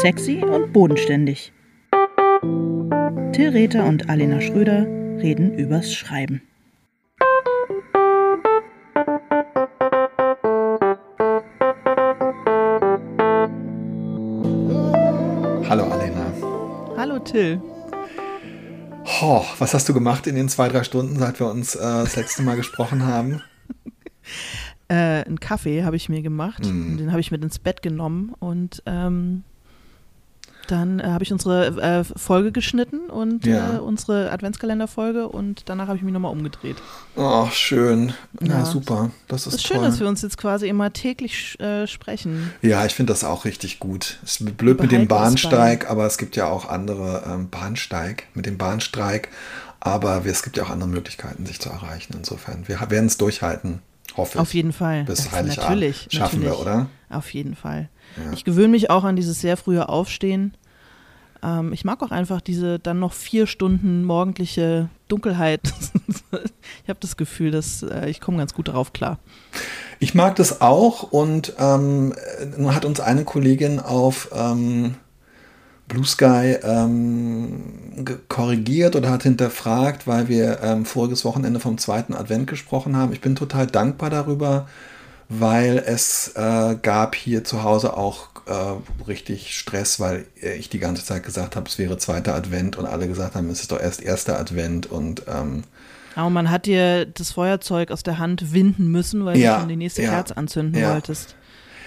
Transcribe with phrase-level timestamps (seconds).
[0.00, 1.52] Sexy und bodenständig.
[3.32, 4.86] Till Rether und Alena Schröder
[5.20, 6.40] reden übers Schreiben.
[15.68, 16.32] Hallo Alena.
[16.96, 17.60] Hallo Till.
[19.20, 22.14] Oh, was hast du gemacht in den zwei, drei Stunden, seit wir uns äh, das
[22.14, 23.42] letzte Mal gesprochen haben?
[24.90, 26.64] Äh, einen Kaffee habe ich mir gemacht.
[26.64, 26.96] Mm.
[26.96, 29.44] Den habe ich mit ins Bett genommen und ähm,
[30.70, 33.76] dann äh, habe ich unsere äh, Folge geschnitten und Ja.
[33.76, 36.76] äh, unsere Adventskalenderfolge und danach habe ich mich nochmal umgedreht.
[37.16, 38.12] Oh, schön.
[38.40, 38.64] Ja, Ja.
[38.64, 39.10] super.
[39.26, 39.86] Das ist, Es ist schön, toll.
[39.86, 42.52] dass wir uns jetzt quasi immer täglich äh, sprechen.
[42.62, 44.18] ja, ich finde das auch richtig gut.
[44.24, 48.46] Es ist blöd mit dem Bahnsteig, aber es gibt ja auch andere ähm, Bahnsteig, mit
[48.46, 49.28] dem Bahnstreik.
[49.80, 52.12] Aber es gibt ja auch andere Möglichkeiten, sich zu erreichen.
[52.18, 53.80] Insofern, wir werden es durchhalten,
[54.18, 54.40] hoffe ich.
[54.40, 55.04] Auf jeden Fall.
[55.04, 55.56] Bis Das- Heiligabend.
[55.64, 56.08] Natürlich.
[56.10, 56.66] Schaffen wir, natürlich.
[56.68, 56.86] oder?
[57.10, 57.88] Auf jeden Fall.
[58.22, 58.32] Ja.
[58.32, 60.54] Ich gewöhne mich auch an dieses sehr frühe Aufstehen.
[61.42, 65.60] Ähm, ich mag auch einfach diese dann noch vier Stunden morgendliche Dunkelheit.
[66.82, 69.18] ich habe das Gefühl, dass äh, ich komme ganz gut darauf klar.
[70.00, 72.12] Ich mag das auch und ähm,
[72.56, 74.94] nun hat uns eine Kollegin auf ähm,
[75.88, 82.46] Blue Sky ähm, korrigiert oder hat hinterfragt, weil wir ähm, voriges Wochenende vom zweiten Advent
[82.46, 83.12] gesprochen haben.
[83.12, 84.68] Ich bin total dankbar darüber,
[85.30, 90.26] weil es äh, gab hier zu Hause auch äh, richtig Stress, weil
[90.58, 93.60] ich die ganze Zeit gesagt habe, es wäre zweiter Advent und alle gesagt haben, es
[93.60, 95.64] ist doch erst erster Advent und ähm,
[96.14, 99.68] Aber man hat dir das Feuerzeug aus der Hand winden müssen, weil Ja, du schon
[99.70, 100.92] die nächste ja, Kerze anzünden ja.
[100.92, 101.36] wolltest.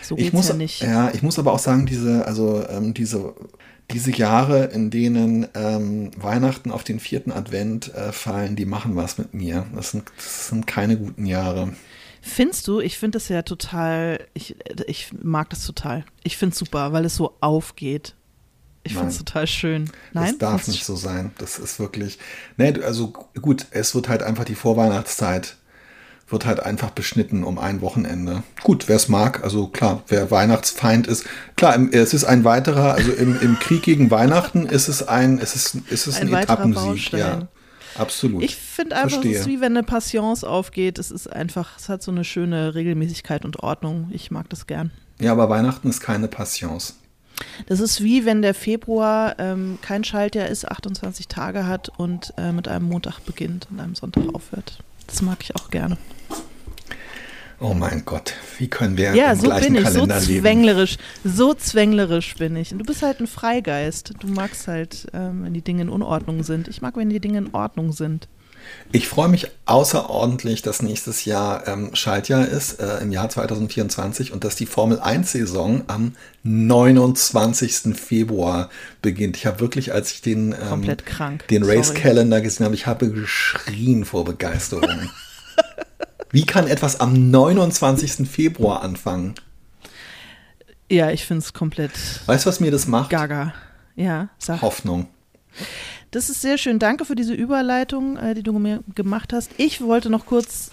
[0.02, 0.82] So ich geht's muss, ja nicht.
[0.82, 3.34] Ja, ich muss aber auch sagen, diese, also ähm, diese,
[3.94, 9.18] diese Jahre, in denen ähm, Weihnachten auf den vierten Advent äh, fallen, die machen was
[9.18, 9.66] mit mir.
[9.76, 11.74] Das sind, das sind keine guten Jahre.
[12.22, 12.80] Findest du?
[12.80, 14.56] Ich finde das ja total, ich,
[14.88, 16.06] ich mag das total.
[16.24, 18.16] Ich finde es super, weil es so aufgeht.
[18.84, 19.92] Ich finde es total schön.
[20.14, 20.30] Nein?
[20.30, 21.32] Das darf nicht so sein.
[21.38, 22.18] Das ist wirklich.
[22.58, 25.58] Du- also gut, es wird halt einfach die Vorweihnachtszeit
[26.32, 28.44] wird halt einfach beschnitten um ein Wochenende.
[28.64, 31.26] Gut, wer es mag, also klar, wer Weihnachtsfeind ist,
[31.56, 35.40] klar, im- es ist ein weiterer, also im, im Krieg gegen Weihnachten ist es ein,
[35.40, 37.20] es ist, ist es Ein ein, Etappensieg, Baustein.
[37.20, 37.48] ja.
[37.96, 38.42] Absolut.
[38.42, 39.38] Ich finde einfach, es Verstehe.
[39.40, 40.98] ist wie wenn eine Passions aufgeht.
[40.98, 44.08] Es ist einfach, es hat so eine schöne Regelmäßigkeit und Ordnung.
[44.12, 44.92] Ich mag das gern.
[45.20, 46.96] Ja, aber Weihnachten ist keine Passions.
[47.68, 52.54] Das ist wie wenn der Februar ähm, kein Schaltjahr ist, 28 Tage hat und äh,
[52.54, 54.80] mit einem Montag beginnt und einem Sonntag aufhört.
[55.08, 55.98] Das mag ich auch gerne.
[57.64, 60.42] Oh mein Gott, wie können wir Ja, im so gleichen bin ich, so Kalender leben?
[60.42, 62.72] zwänglerisch, so zwänglerisch bin ich.
[62.72, 64.14] Und du bist halt ein Freigeist.
[64.20, 66.68] Du magst halt, ähm, wenn die Dinge in Unordnung sind.
[66.68, 68.28] Ich mag, wenn die Dinge in Ordnung sind.
[68.92, 74.44] Ich freue mich außerordentlich, dass nächstes Jahr ähm, Schaltjahr ist, äh, im Jahr 2024 und
[74.44, 76.14] dass die Formel 1-Saison am
[76.44, 77.96] 29.
[77.96, 78.70] Februar
[79.04, 79.38] beginnt.
[79.38, 80.84] Ich habe wirklich, als ich den, ähm,
[81.50, 81.64] den.
[81.64, 84.90] Race-Calendar gesehen habe, ich habe geschrien vor Begeisterung.
[86.32, 88.28] Wie kann etwas am 29.
[88.30, 89.36] Februar anfangen?
[90.90, 91.92] Ja, ich finde es komplett
[92.26, 93.10] Weißt du, was mir das macht?
[93.10, 93.54] gaga.
[93.96, 94.62] Ja, sag.
[94.62, 95.08] Hoffnung.
[96.12, 96.80] Das ist sehr schön.
[96.80, 99.52] Danke für diese Überleitung, äh, die du mir gemacht hast.
[99.58, 100.72] Ich wollte noch kurz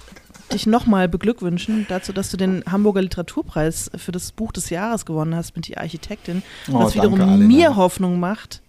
[0.53, 5.35] dich nochmal beglückwünschen dazu, dass du den Hamburger Literaturpreis für das Buch des Jahres gewonnen
[5.35, 6.43] hast mit die Architektin.
[6.69, 7.47] Oh, was danke, wiederum Alena.
[7.47, 8.63] mir Hoffnung macht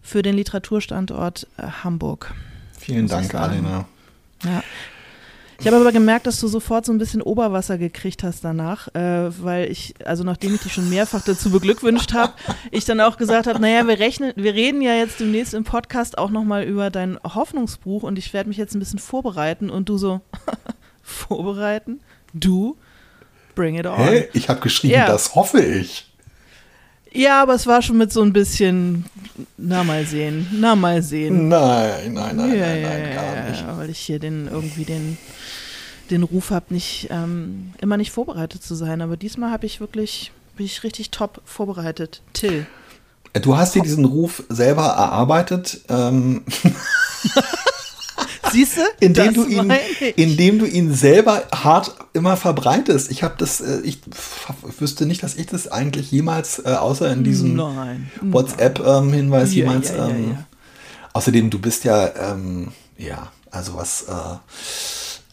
[0.00, 2.34] für den Literaturstandort äh, Hamburg.
[2.78, 3.34] Vielen Dank.
[3.34, 3.86] Alena.
[4.44, 4.62] Ja.
[5.60, 9.30] Ich habe aber gemerkt, dass du sofort so ein bisschen Oberwasser gekriegt hast danach, äh,
[9.42, 12.32] weil ich, also nachdem ich dich schon mehrfach dazu beglückwünscht habe,
[12.70, 16.16] ich dann auch gesagt habe, naja, wir rechnen, wir reden ja jetzt demnächst im Podcast
[16.16, 19.98] auch nochmal über dein Hoffnungsbuch und ich werde mich jetzt ein bisschen vorbereiten und du
[19.98, 20.20] so,
[21.02, 22.00] vorbereiten?
[22.32, 22.76] Du?
[23.56, 23.96] Bring it on.
[23.96, 24.28] Hä?
[24.34, 25.06] Ich habe geschrieben, Ja.
[25.08, 26.07] das hoffe ich.
[27.12, 29.04] Ja, aber es war schon mit so ein bisschen,
[29.56, 31.48] na mal sehen, na mal sehen.
[31.48, 33.60] Nein, nein, nein, ja, nein, nein, ja, gar nicht.
[33.62, 35.16] Ja, weil ich hier den irgendwie den,
[36.10, 39.00] den Ruf habe, nicht ähm, immer nicht vorbereitet zu sein.
[39.00, 42.22] Aber diesmal habe ich wirklich, bin ich richtig top vorbereitet.
[42.34, 42.66] Till.
[43.34, 46.44] Du hast dir diesen Ruf selber erarbeitet, ähm,
[48.52, 48.80] Siehst du?
[49.00, 49.72] indem, du ihn,
[50.16, 53.10] indem du ihn selber hart immer verbreitest.
[53.10, 54.00] Ich habe das, äh, ich
[54.78, 57.56] wüsste nicht, dass ich das eigentlich jemals, äh, außer in diesem.
[58.20, 59.90] WhatsApp-Hinweis Ja, jemals.
[59.90, 60.38] ja, ja, ähm.
[61.12, 64.14] Außerdem, du bist ja, ähm, ja, also was, äh,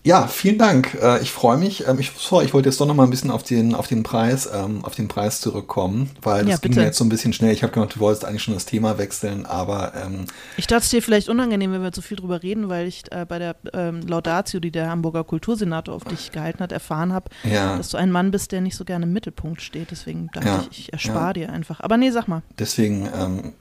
[0.05, 0.95] Ja, vielen Dank.
[1.01, 1.87] Äh, ich freue mich.
[1.87, 4.03] Ähm, ich, sorry, ich wollte jetzt doch noch mal ein bisschen auf den, auf den
[4.03, 7.33] Preis, ähm, auf den Preis zurückkommen, weil das ja, ging mir jetzt so ein bisschen
[7.33, 7.51] schnell.
[7.51, 10.25] Ich habe gedacht, du wolltest eigentlich schon das Thema wechseln, aber ähm,
[10.57, 13.25] ich dachte es dir vielleicht unangenehm, wenn wir zu viel drüber reden, weil ich äh,
[13.27, 17.75] bei der ähm, Laudatio, die der Hamburger Kultursenator auf dich gehalten hat, erfahren habe, ja.
[17.75, 19.89] dass du ein Mann bist, der nicht so gerne im Mittelpunkt steht.
[19.89, 21.79] Deswegen dachte ja, ich, ich erspare dir einfach.
[21.79, 22.43] Aber nee, sag mal.
[22.59, 23.53] Deswegen ähm,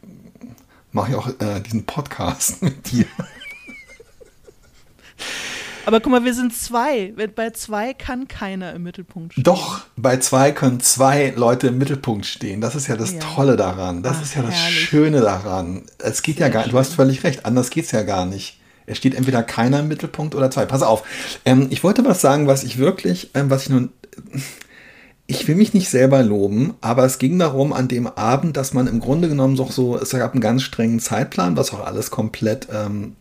[0.93, 3.07] mache ich auch äh, diesen Podcast mit dir.
[5.87, 7.13] Aber guck mal, wir sind zwei.
[7.35, 9.45] Bei zwei kann keiner im Mittelpunkt stehen.
[9.45, 12.61] Doch, bei zwei können zwei Leute im Mittelpunkt stehen.
[12.61, 13.19] Das ist ja das ja.
[13.21, 14.03] Tolle daran.
[14.03, 14.81] Das Ach, ist ja das herrlich.
[14.81, 15.83] Schöne daran.
[15.99, 16.73] Es geht Sehr ja gar nicht.
[16.73, 17.45] Du hast völlig recht.
[17.45, 18.59] Anders geht es ja gar nicht.
[18.87, 20.67] Es steht entweder keiner im Mittelpunkt oder zwei.
[20.67, 21.03] Pass auf.
[21.45, 23.91] Ähm, ich wollte was sagen, was ich wirklich, ähm, was ich nun.
[25.27, 28.87] Ich will mich nicht selber loben, aber es ging darum an dem Abend, dass man
[28.87, 32.69] im Grunde genommen doch so, es gab einen ganz strengen Zeitplan, was auch alles komplett
[32.71, 33.17] ähm,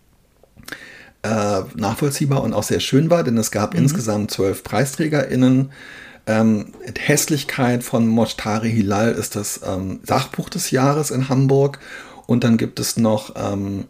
[1.24, 3.80] äh, nachvollziehbar und auch sehr schön war, denn es gab mhm.
[3.80, 5.72] insgesamt zwölf PreisträgerInnen.
[6.26, 6.68] Ähm,
[6.98, 11.80] Hässlichkeit von Moshtari Hilal ist das ähm, Sachbuch des Jahres in Hamburg.
[12.28, 13.86] Und dann gibt es noch ähm,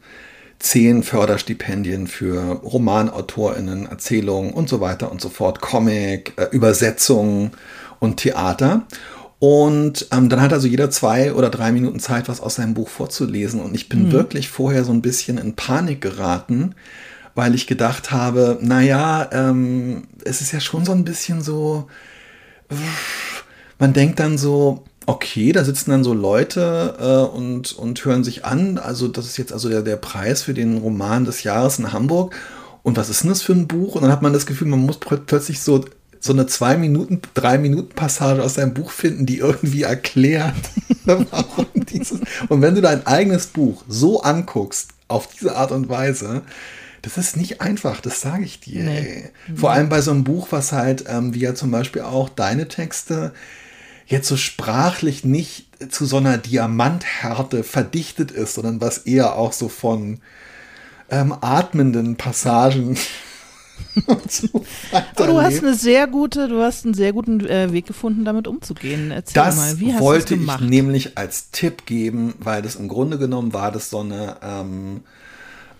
[0.59, 7.51] zehn Förderstipendien für RomanautorInnen, Erzählungen und so weiter und so fort, Comic, äh, Übersetzungen
[7.99, 8.83] und Theater.
[9.39, 12.87] Und ähm, dann hat also jeder zwei oder drei Minuten Zeit, was aus seinem Buch
[12.87, 13.59] vorzulesen.
[13.59, 14.11] Und ich bin mhm.
[14.13, 16.75] wirklich vorher so ein bisschen in Panik geraten,
[17.35, 21.87] weil ich gedacht habe, naja, ähm, es ist ja schon so ein bisschen so,
[23.79, 28.45] man denkt dann so, okay, da sitzen dann so Leute äh, und, und hören sich
[28.45, 31.91] an, also das ist jetzt also der, der Preis für den Roman des Jahres in
[31.91, 32.35] Hamburg.
[32.83, 33.95] Und was ist denn das für ein Buch?
[33.95, 35.85] Und dann hat man das Gefühl, man muss plötzlich so
[36.23, 40.55] so eine zwei Minuten, drei Minuten Passage aus deinem Buch finden, die irgendwie erklärt,
[41.03, 42.21] warum dieses.
[42.47, 46.43] Und wenn du dein eigenes Buch so anguckst, auf diese Art und Weise,
[47.03, 48.83] das ist nicht einfach, das sage ich dir.
[48.83, 49.29] Nee.
[49.53, 52.69] Vor allem bei so einem Buch, was halt, ähm, wie ja zum Beispiel auch deine
[52.69, 53.33] Texte,
[54.07, 59.67] jetzt so sprachlich nicht zu so einer Diamanthärte verdichtet ist, sondern was eher auch so
[59.67, 60.19] von
[61.09, 62.97] ähm, atmenden Passagen
[64.29, 64.63] so
[64.93, 68.47] Aber du hast eine sehr gute, du hast einen sehr guten äh, Weg gefunden, damit
[68.47, 69.11] umzugehen.
[69.11, 73.17] Erzähl das mal, wie hast wollte ich nämlich als Tipp geben, weil das im Grunde
[73.17, 75.01] genommen war das so eine ähm,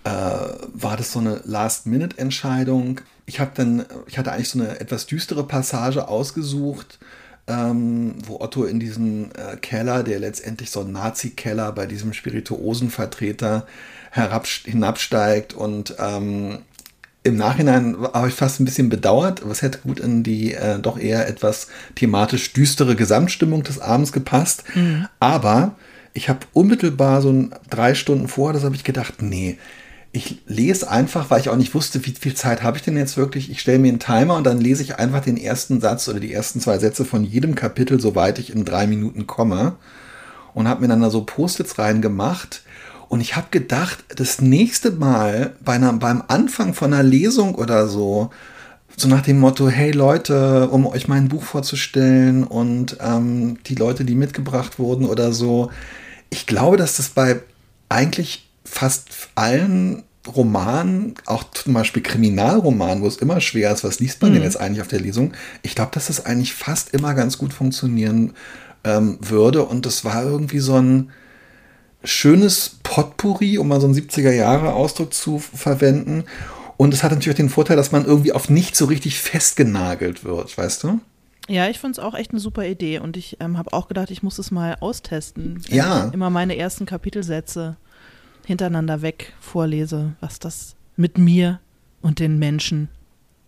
[0.04, 3.02] äh, war das so eine Last-Minute-Entscheidung.
[3.26, 7.00] Ich habe dann, ich hatte eigentlich so eine etwas düstere Passage ausgesucht,
[7.48, 13.66] ähm, wo Otto in diesen äh, Keller, der letztendlich so ein Nazi-Keller bei diesem Spirituosenvertreter
[14.66, 16.60] hinabsteigt und ähm,
[17.24, 21.00] im Nachhinein habe ich fast ein bisschen bedauert, es hätte gut in die äh, doch
[21.00, 24.64] eher etwas thematisch düstere Gesamtstimmung des Abends gepasst.
[24.76, 25.08] Mhm.
[25.20, 25.76] Aber
[26.14, 29.58] ich habe unmittelbar so ein, drei Stunden vorher, das habe ich gedacht, nee,
[30.16, 33.18] ich lese einfach, weil ich auch nicht wusste, wie viel Zeit habe ich denn jetzt
[33.18, 33.50] wirklich.
[33.50, 36.32] Ich stelle mir einen Timer und dann lese ich einfach den ersten Satz oder die
[36.32, 39.76] ersten zwei Sätze von jedem Kapitel, soweit ich in drei Minuten komme.
[40.54, 42.62] Und habe mir dann da so Post-its reingemacht.
[43.10, 47.88] Und ich habe gedacht, das nächste Mal bei einer, beim Anfang von einer Lesung oder
[47.88, 48.30] so,
[48.96, 54.06] so nach dem Motto, hey Leute, um euch mein Buch vorzustellen und ähm, die Leute,
[54.06, 55.72] die mitgebracht wurden oder so.
[56.30, 57.40] Ich glaube, dass das bei
[57.90, 64.22] eigentlich fast allen Romanen, auch zum Beispiel Kriminalromanen, wo es immer schwer ist, was liest
[64.22, 64.36] man mhm.
[64.36, 65.34] denn jetzt eigentlich auf der Lesung?
[65.64, 68.34] Ich glaube, dass das eigentlich fast immer ganz gut funktionieren
[68.84, 69.66] ähm, würde.
[69.66, 71.12] Und das war irgendwie so ein
[72.04, 76.26] schönes Potpourri, um mal so einen 70er-Jahre-Ausdruck zu verwenden.
[76.78, 80.58] Und es hat natürlich den Vorteil, dass man irgendwie auf nicht so richtig festgenagelt wird,
[80.58, 81.00] weißt du?
[81.50, 84.12] Ja, ich finde es auch echt eine super Idee und ich ähm, habe auch gedacht,
[84.12, 85.62] ich muss es mal austesten.
[85.68, 86.10] Ja.
[86.14, 87.76] immer meine ersten Kapitelsätze
[88.46, 91.60] hintereinander weg vorlese, was das mit mir
[92.02, 92.90] und den Menschen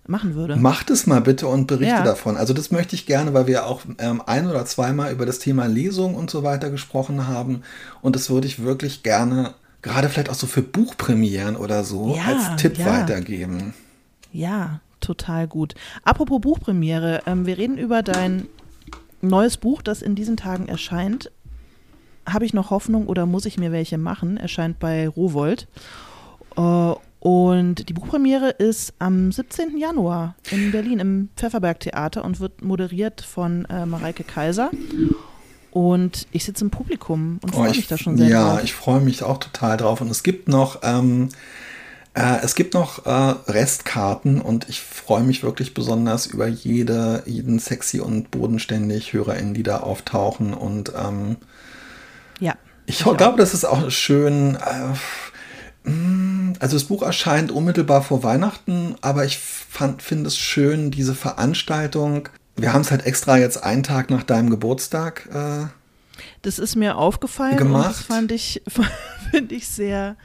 [0.07, 0.55] machen würde.
[0.55, 2.03] Macht es mal bitte und berichte ja.
[2.03, 2.37] davon.
[2.37, 5.65] Also das möchte ich gerne, weil wir auch ähm, ein oder zweimal über das Thema
[5.65, 7.63] Lesung und so weiter gesprochen haben.
[8.01, 12.23] Und das würde ich wirklich gerne, gerade vielleicht auch so für Buchpremieren oder so, ja,
[12.25, 12.85] als Tipp ja.
[12.85, 13.73] weitergeben.
[14.31, 15.75] Ja, total gut.
[16.03, 18.47] Apropos Buchpremiere, ähm, wir reden über dein
[19.21, 21.31] neues Buch, das in diesen Tagen erscheint
[22.25, 24.37] habe ich noch Hoffnung oder muss ich mir welche machen?
[24.37, 25.67] Erscheint bei Rowold.
[26.57, 26.93] Äh,
[27.25, 29.79] und die Buchpremiere ist am 17.
[29.79, 34.69] Januar in Berlin im Pfefferberg Theater und wird moderiert von äh, Mareike Kaiser.
[35.71, 38.57] Und ich sitze im Publikum und freue oh, mich da schon sehr ja, drauf.
[38.59, 40.01] Ja, ich freue mich auch total drauf.
[40.01, 41.29] Und es gibt noch, ähm,
[42.13, 43.09] äh, es gibt noch äh,
[43.51, 49.63] Restkarten und ich freue mich wirklich besonders über jede, jeden sexy und bodenständig HörerInnen, die
[49.63, 50.53] da auftauchen.
[50.53, 51.37] Und ähm,
[52.39, 52.55] ja.
[52.85, 54.55] Ich, ich glaube, das ist auch schön.
[54.55, 61.15] Äh, mm, also das Buch erscheint unmittelbar vor Weihnachten, aber ich finde es schön, diese
[61.15, 62.29] Veranstaltung.
[62.55, 65.27] Wir haben es halt extra jetzt einen Tag nach deinem Geburtstag.
[65.33, 65.67] Äh,
[66.41, 67.89] das ist mir aufgefallen gemacht.
[67.89, 68.61] das fand ich,
[69.31, 70.15] finde ich sehr.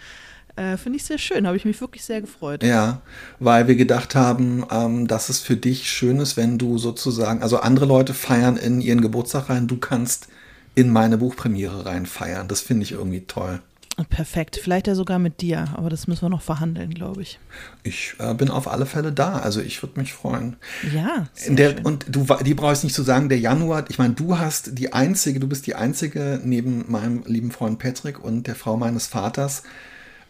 [0.57, 2.65] Äh, Finde ich sehr schön, habe ich mich wirklich sehr gefreut.
[2.65, 3.01] Ja,
[3.39, 7.61] weil wir gedacht haben, ähm, dass es für dich schön ist, wenn du sozusagen, also
[7.61, 10.29] andere Leute feiern in ihren Geburtstag rein, du kannst
[10.75, 12.49] in meine Buchpremiere rein feiern.
[12.49, 13.61] Das finde ich irgendwie toll.
[14.09, 14.59] Perfekt.
[14.63, 17.39] Vielleicht ja sogar mit dir, aber das müssen wir noch verhandeln, glaube ich.
[17.83, 20.57] Ich äh, bin auf alle Fälle da, also ich würde mich freuen.
[20.95, 21.27] Ja.
[21.49, 24.93] Der, und du, die brauchst nicht zu sagen, der Januar, ich meine, du hast die
[24.93, 29.65] einzige, du bist die einzige neben meinem lieben Freund Patrick und der Frau meines Vaters,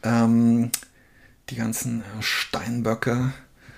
[0.02, 0.70] ähm,
[1.50, 3.32] die ganzen Steinböcke,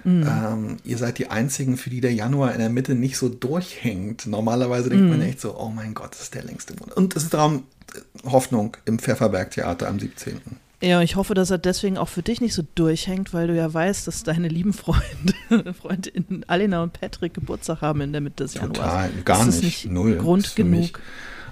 [0.05, 0.27] Mhm.
[0.27, 4.27] Ähm, ihr seid die einzigen, für die der Januar in der Mitte nicht so durchhängt.
[4.27, 5.11] Normalerweise denkt mhm.
[5.11, 6.97] man echt so, oh mein Gott, das ist der längste Monat.
[6.97, 10.41] Und es ist darum äh, Hoffnung im Pfefferberg-Theater am 17.
[10.83, 13.73] Ja, ich hoffe, dass er deswegen auch für dich nicht so durchhängt, weil du ja
[13.73, 18.55] weißt, dass deine lieben Freunde, Freundinnen Alina und Patrick Geburtstag haben in der Mitte des
[18.55, 18.79] Januars.
[18.79, 19.85] Total, gar das nicht.
[19.85, 20.17] nicht Null.
[20.17, 21.01] Grund genug,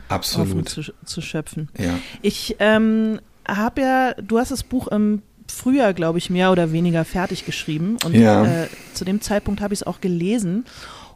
[0.09, 0.69] Absolut.
[0.69, 1.69] zu, zu schöpfen.
[1.78, 1.97] Ja.
[2.23, 7.04] Ich ähm, habe ja, du hast das Buch im Frühjahr, glaube ich, mehr oder weniger
[7.04, 7.97] fertig geschrieben.
[8.04, 8.45] Und ja.
[8.45, 10.64] äh, zu dem Zeitpunkt habe ich es auch gelesen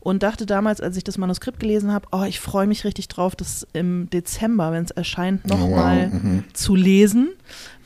[0.05, 3.35] und dachte damals, als ich das Manuskript gelesen habe, oh, ich freue mich richtig drauf,
[3.35, 6.23] das im Dezember, wenn es erscheint, nochmal oh, wow.
[6.23, 6.45] mhm.
[6.53, 7.31] zu lesen,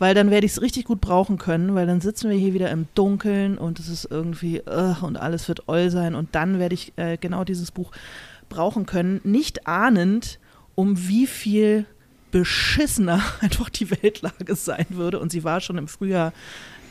[0.00, 2.70] weil dann werde ich es richtig gut brauchen können, weil dann sitzen wir hier wieder
[2.70, 6.74] im Dunkeln und es ist irgendwie uh, und alles wird oll sein und dann werde
[6.74, 7.92] ich äh, genau dieses Buch
[8.48, 10.40] brauchen können, nicht ahnend,
[10.74, 11.86] um wie viel
[12.30, 15.18] beschissener einfach die Weltlage sein würde.
[15.18, 16.32] Und sie war schon im Frühjahr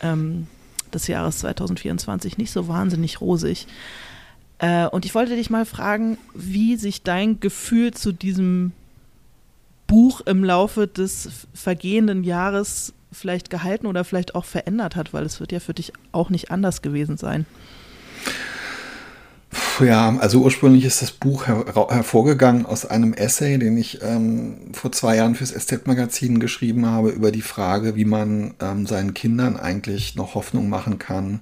[0.02, 0.48] ähm,
[0.94, 3.68] des Jahres 2024 nicht so wahnsinnig rosig.
[4.60, 8.72] Äh, und ich wollte dich mal fragen, wie sich dein Gefühl zu diesem
[9.86, 15.40] Buch im Laufe des vergehenden Jahres vielleicht gehalten oder vielleicht auch verändert hat, weil es
[15.40, 17.46] wird ja für dich auch nicht anders gewesen sein.
[19.80, 24.92] Ja, also ursprünglich ist das Buch her hervorgegangen aus einem Essay, den ich ähm, vor
[24.92, 30.16] zwei Jahren fürs SZ-Magazin geschrieben habe, über die Frage, wie man ähm, seinen Kindern eigentlich
[30.16, 31.42] noch Hoffnung machen kann,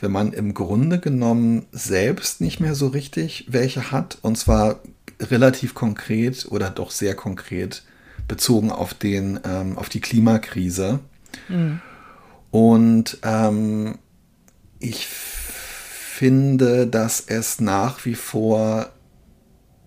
[0.00, 4.18] wenn man im Grunde genommen selbst nicht mehr so richtig welche hat.
[4.20, 4.80] Und zwar
[5.20, 7.84] relativ konkret oder doch sehr konkret
[8.28, 11.00] bezogen auf, den, ähm, auf die Klimakrise.
[11.48, 11.80] Mhm.
[12.50, 13.98] Und ähm,
[14.78, 15.35] ich finde,
[16.20, 18.90] dass es nach wie vor,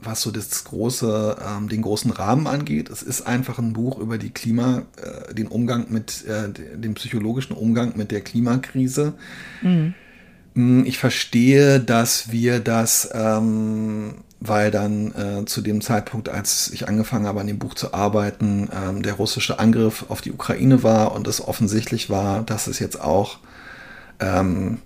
[0.02, 4.18] was so das große, ähm, den großen Rahmen angeht, es ist einfach ein Buch über
[4.18, 9.14] die Klima, äh, den Umgang mit, äh, den psychologischen Umgang mit der Klimakrise.
[9.62, 9.94] Mhm.
[10.54, 16.88] Mm, ich verstehe, dass wir das, ähm, weil dann äh, zu dem Zeitpunkt, als ich
[16.88, 21.14] angefangen habe, an dem Buch zu arbeiten, ähm, der russische Angriff auf die Ukraine war
[21.14, 23.40] und es offensichtlich war, dass es jetzt auch
[24.20, 24.80] ähm,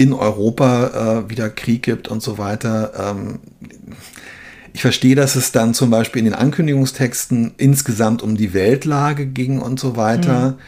[0.00, 2.92] in Europa äh, wieder Krieg gibt und so weiter.
[2.98, 3.40] Ähm,
[4.72, 9.60] ich verstehe, dass es dann zum Beispiel in den Ankündigungstexten insgesamt um die Weltlage ging
[9.60, 10.52] und so weiter.
[10.52, 10.58] Mhm.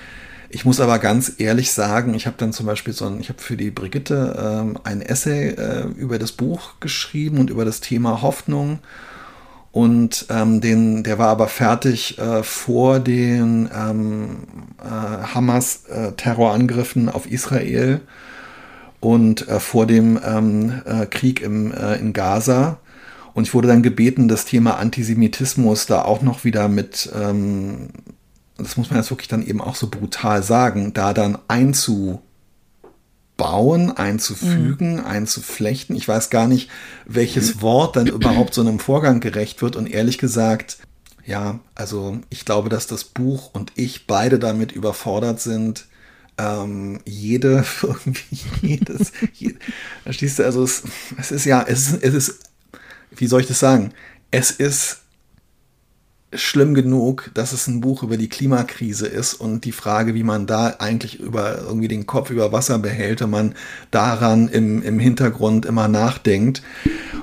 [0.51, 3.41] Ich muss aber ganz ehrlich sagen, ich habe dann zum Beispiel so ein, ich habe
[3.41, 8.21] für die Brigitte ähm, ein Essay äh, über das Buch geschrieben und über das Thema
[8.21, 8.81] Hoffnung.
[9.71, 14.43] Und ähm, den, der war aber fertig äh, vor den ähm,
[14.79, 18.03] äh, Hamas-Terrorangriffen auf Israel
[19.03, 22.79] und äh, vor dem ähm, äh, Krieg im, äh, in Gaza.
[23.35, 27.89] Und ich wurde dann gebeten, das Thema Antisemitismus da auch noch wieder mit, ähm,
[28.57, 32.23] das muss man jetzt wirklich dann eben auch so brutal sagen, da dann einzubauen,
[33.91, 35.05] einzufügen, mhm.
[35.05, 35.97] einzuflechten.
[35.97, 36.71] Ich weiß gar nicht,
[37.05, 39.75] welches Wort dann überhaupt so einem Vorgang gerecht wird.
[39.75, 40.79] Und ehrlich gesagt,
[41.27, 45.87] ja, also ich glaube, dass das Buch und ich beide damit überfordert sind,
[46.39, 49.59] ähm, jede, irgendwie jedes, jede,
[50.03, 50.83] verstehst du, also es,
[51.19, 52.39] es ist ja, es es ist,
[53.17, 53.93] wie soll ich das sagen?
[54.31, 55.02] Es ist
[56.35, 60.47] schlimm genug, dass es ein Buch über die Klimakrise ist und die Frage, wie man
[60.47, 63.55] da eigentlich über irgendwie den Kopf über Wasser behält, wenn man
[63.91, 66.63] daran im, im Hintergrund immer nachdenkt.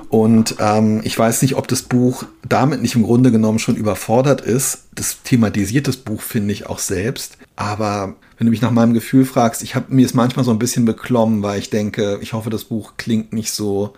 [0.08, 4.40] Und ähm, ich weiß nicht, ob das Buch damit nicht im Grunde genommen schon überfordert
[4.40, 4.84] ist.
[4.94, 7.38] Das thematisiert das Buch, finde ich, auch selbst.
[7.56, 10.58] Aber wenn du mich nach meinem Gefühl fragst, ich habe mir es manchmal so ein
[10.58, 13.94] bisschen beklommen, weil ich denke, ich hoffe, das Buch klingt nicht so,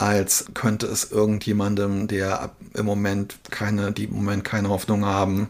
[0.00, 5.48] als könnte es irgendjemandem, der im Moment keine, die im Moment keine Hoffnung haben,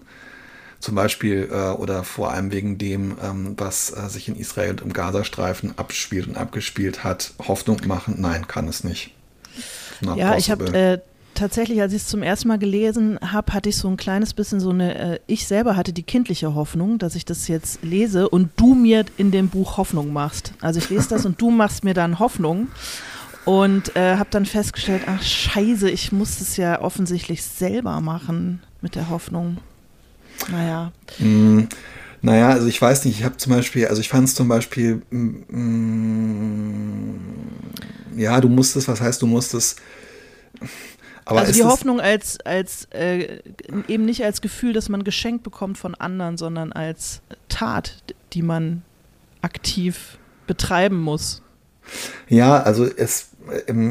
[0.80, 4.83] zum Beispiel äh, oder vor allem wegen dem, ähm, was äh, sich in Israel und
[4.83, 8.16] im Gazastreifen abspielt und abgespielt hat, Hoffnung machen?
[8.19, 9.14] Nein, kann es nicht.
[10.16, 10.99] ja, ich habe äh,
[11.35, 14.59] tatsächlich, als ich es zum ersten Mal gelesen habe, hatte ich so ein kleines bisschen
[14.59, 18.50] so eine, äh, ich selber hatte die kindliche Hoffnung, dass ich das jetzt lese und
[18.57, 20.54] du mir in dem Buch Hoffnung machst.
[20.61, 22.69] Also ich lese das und du machst mir dann Hoffnung.
[23.44, 28.94] Und äh, habe dann festgestellt, ach scheiße, ich muss es ja offensichtlich selber machen mit
[28.94, 29.59] der Hoffnung.
[30.50, 30.92] Naja.
[31.18, 31.62] Mm,
[32.23, 35.02] naja, also ich weiß nicht, ich habe zum Beispiel, also ich fand es zum Beispiel,
[35.11, 37.20] mm, mm,
[38.16, 39.80] ja, du musstest, was heißt du musstest,
[41.25, 43.38] aber also die Hoffnung als, als äh,
[43.87, 48.82] eben nicht als Gefühl, das man geschenkt bekommt von anderen, sondern als Tat, die man
[49.40, 50.18] aktiv
[50.49, 51.42] betreiben muss.
[52.28, 53.29] Ja, also es,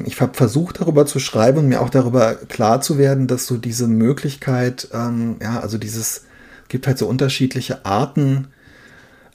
[0.05, 3.57] ich habe versucht darüber zu schreiben und mir auch darüber klar zu werden, dass so
[3.57, 6.25] diese Möglichkeit, ähm, ja, also dieses,
[6.67, 8.47] gibt halt so unterschiedliche Arten,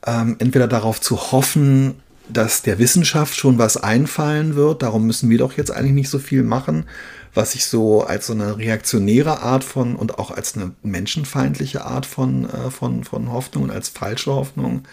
[0.07, 1.95] ähm, entweder darauf zu hoffen,
[2.29, 6.19] dass der Wissenschaft schon was einfallen wird, darum müssen wir doch jetzt eigentlich nicht so
[6.19, 6.87] viel machen,
[7.35, 12.07] was ich so als so eine reaktionäre Art von und auch als eine menschenfeindliche Art
[12.07, 14.85] von, äh, von, von Hoffnung und als falsche Hoffnung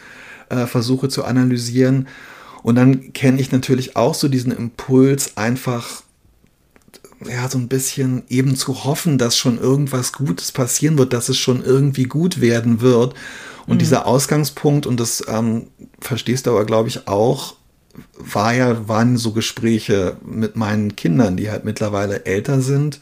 [0.50, 2.08] äh, versuche zu analysieren.
[2.64, 6.04] Und dann kenne ich natürlich auch so diesen Impuls, einfach
[7.28, 11.38] ja, so ein bisschen eben zu hoffen, dass schon irgendwas Gutes passieren wird, dass es
[11.38, 13.14] schon irgendwie gut werden wird.
[13.68, 13.80] Und mhm.
[13.80, 15.68] dieser Ausgangspunkt, und das ähm,
[16.00, 17.56] verstehst du aber, glaube ich, auch,
[18.18, 23.02] war ja, waren so Gespräche mit meinen Kindern, die halt mittlerweile älter sind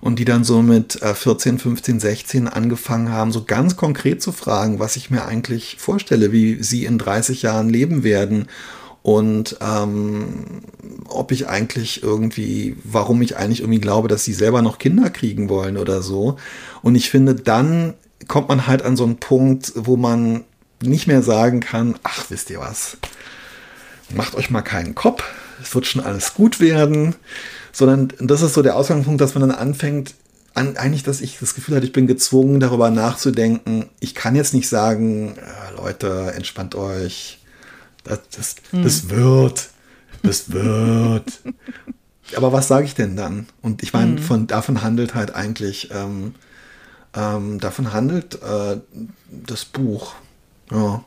[0.00, 4.78] und die dann so mit 14, 15, 16 angefangen haben, so ganz konkret zu fragen,
[4.78, 8.48] was ich mir eigentlich vorstelle, wie sie in 30 Jahren leben werden
[9.04, 10.62] und ähm,
[11.04, 15.50] ob ich eigentlich irgendwie, warum ich eigentlich irgendwie glaube, dass sie selber noch Kinder kriegen
[15.50, 16.38] wollen oder so.
[16.80, 17.92] Und ich finde, dann
[18.28, 20.44] kommt man halt an so einen Punkt, wo man
[20.82, 22.96] nicht mehr sagen kann, ach, wisst ihr was,
[24.08, 25.22] macht euch mal keinen Kopf,
[25.62, 27.14] es wird schon alles gut werden,
[27.72, 30.14] sondern das ist so der Ausgangspunkt, dass man dann anfängt,
[30.54, 33.90] an, eigentlich, dass ich das Gefühl hatte, ich bin gezwungen, darüber nachzudenken.
[34.00, 37.43] Ich kann jetzt nicht sagen, äh, Leute, entspannt euch,
[38.04, 38.82] das, das, hm.
[38.82, 39.68] das wird,
[40.22, 41.40] das wird.
[42.36, 43.46] Aber was sage ich denn dann?
[43.62, 44.18] Und ich meine, hm.
[44.18, 46.34] von, davon handelt halt eigentlich, ähm,
[47.14, 48.78] ähm, davon handelt äh,
[49.30, 50.14] das Buch.
[50.70, 51.04] Ja.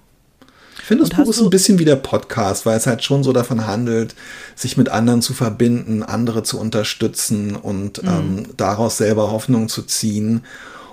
[0.80, 3.34] Ich finde, das Buch ist ein bisschen wie der Podcast, weil es halt schon so
[3.34, 4.16] davon handelt,
[4.56, 8.10] sich mit anderen zu verbinden, andere zu unterstützen und mhm.
[8.10, 10.46] ähm, daraus selber Hoffnung zu ziehen.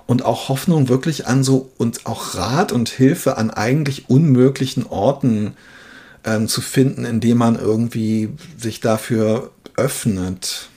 [0.06, 5.54] Und auch Hoffnung wirklich an so und auch Rat und Hilfe an eigentlich unmöglichen Orten
[6.24, 10.68] ähm, zu finden, indem man irgendwie sich dafür öffnet.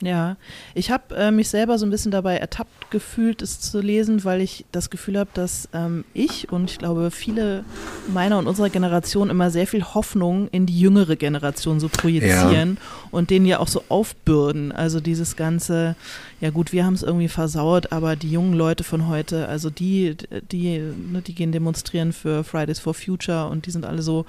[0.00, 0.36] Ja,
[0.74, 4.40] ich habe äh, mich selber so ein bisschen dabei ertappt gefühlt, es zu lesen, weil
[4.40, 7.64] ich das Gefühl habe, dass ähm, ich und ich glaube viele
[8.06, 13.08] meiner und unserer Generation immer sehr viel Hoffnung in die jüngere Generation so projizieren ja.
[13.10, 14.70] und denen ja auch so aufbürden.
[14.70, 15.96] Also dieses ganze,
[16.40, 20.16] ja gut, wir haben es irgendwie versaut, aber die jungen Leute von heute, also die,
[20.52, 24.24] die, ne, die gehen demonstrieren für Fridays for Future und die sind alle so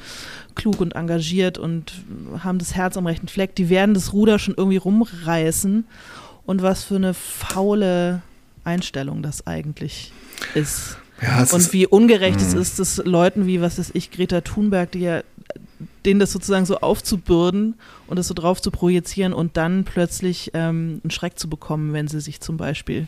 [0.56, 1.94] klug und engagiert und
[2.44, 5.86] haben das Herz am rechten Fleck, die werden das Ruder schon irgendwie rumreißen.
[6.46, 8.24] Und was für eine faule
[8.64, 10.12] Einstellung das eigentlich
[10.56, 10.98] ist.
[11.22, 12.62] Ja, und wie ungerecht es mhm.
[12.62, 15.22] ist, dass Leuten wie, was weiß ich, Greta Thunberg, die ja
[16.06, 17.76] denen das sozusagen so aufzubürden
[18.08, 22.08] und das so drauf zu projizieren und dann plötzlich ähm, einen Schreck zu bekommen, wenn
[22.08, 23.08] sie sich zum Beispiel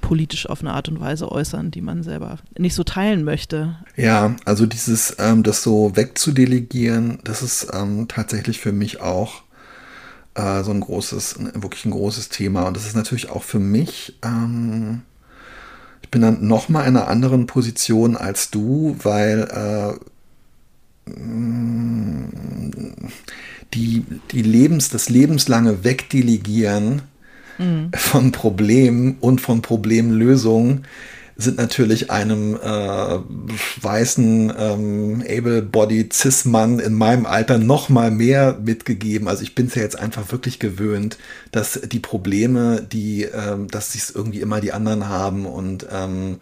[0.00, 3.76] politisch auf eine Art und Weise äußern, die man selber nicht so teilen möchte.
[3.96, 9.42] Ja, also dieses, ähm, das so wegzudelegieren, das ist ähm, tatsächlich für mich auch
[10.34, 12.66] äh, so ein großes, wirklich ein großes Thema.
[12.66, 15.02] Und das ist natürlich auch für mich, ähm,
[16.02, 20.11] ich bin dann nochmal in einer anderen Position als du, weil äh,
[23.74, 27.02] die, die Lebens, das lebenslange Wegdelegieren
[27.58, 27.90] mhm.
[27.94, 30.84] von Problemen und von Problemlösungen
[31.36, 33.18] sind natürlich einem äh,
[33.80, 39.28] weißen ähm, able-bodied cis-Mann in meinem Alter noch mal mehr mitgegeben.
[39.28, 41.16] Also ich bin es ja jetzt einfach wirklich gewöhnt,
[41.50, 46.38] dass die Probleme, die, ähm, dass sich irgendwie immer die anderen haben und ähm, äh,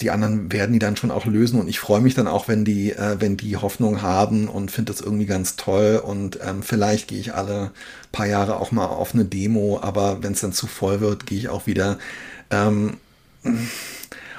[0.00, 1.60] die anderen werden die dann schon auch lösen.
[1.60, 4.92] Und ich freue mich dann auch, wenn die, äh, wenn die Hoffnung haben und finde
[4.92, 6.00] das irgendwie ganz toll.
[6.04, 7.70] Und ähm, vielleicht gehe ich alle
[8.12, 11.38] paar Jahre auch mal auf eine Demo, aber wenn es dann zu voll wird, gehe
[11.38, 11.98] ich auch wieder.
[12.50, 12.98] Ähm,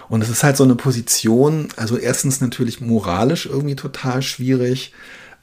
[0.09, 4.93] und es ist halt so eine Position, also erstens natürlich moralisch irgendwie total schwierig,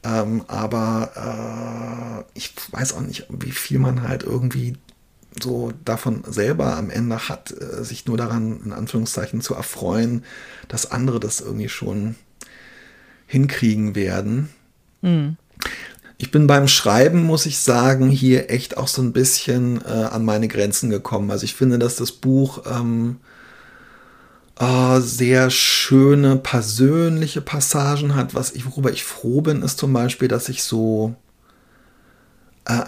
[0.03, 4.77] ähm, aber äh, ich weiß auch nicht, wie viel man halt irgendwie
[5.43, 10.25] so davon selber am Ende hat, äh, sich nur daran in Anführungszeichen zu erfreuen,
[10.69, 12.17] dass andere das irgendwie schon
[13.27, 14.51] hinkriegen werden.
[15.03, 15.37] Mhm.
[16.19, 20.25] Ich bin beim Schreiben, muss ich sagen, hier echt auch so ein bisschen äh, an
[20.25, 21.31] meine Grenzen gekommen.
[21.31, 23.17] Also ich finde, dass das Buch ähm,
[24.59, 28.35] äh, sehr schöne persönliche Passagen hat.
[28.35, 31.15] Was ich, worüber ich froh bin, ist zum Beispiel, dass ich so
[32.65, 32.85] äh,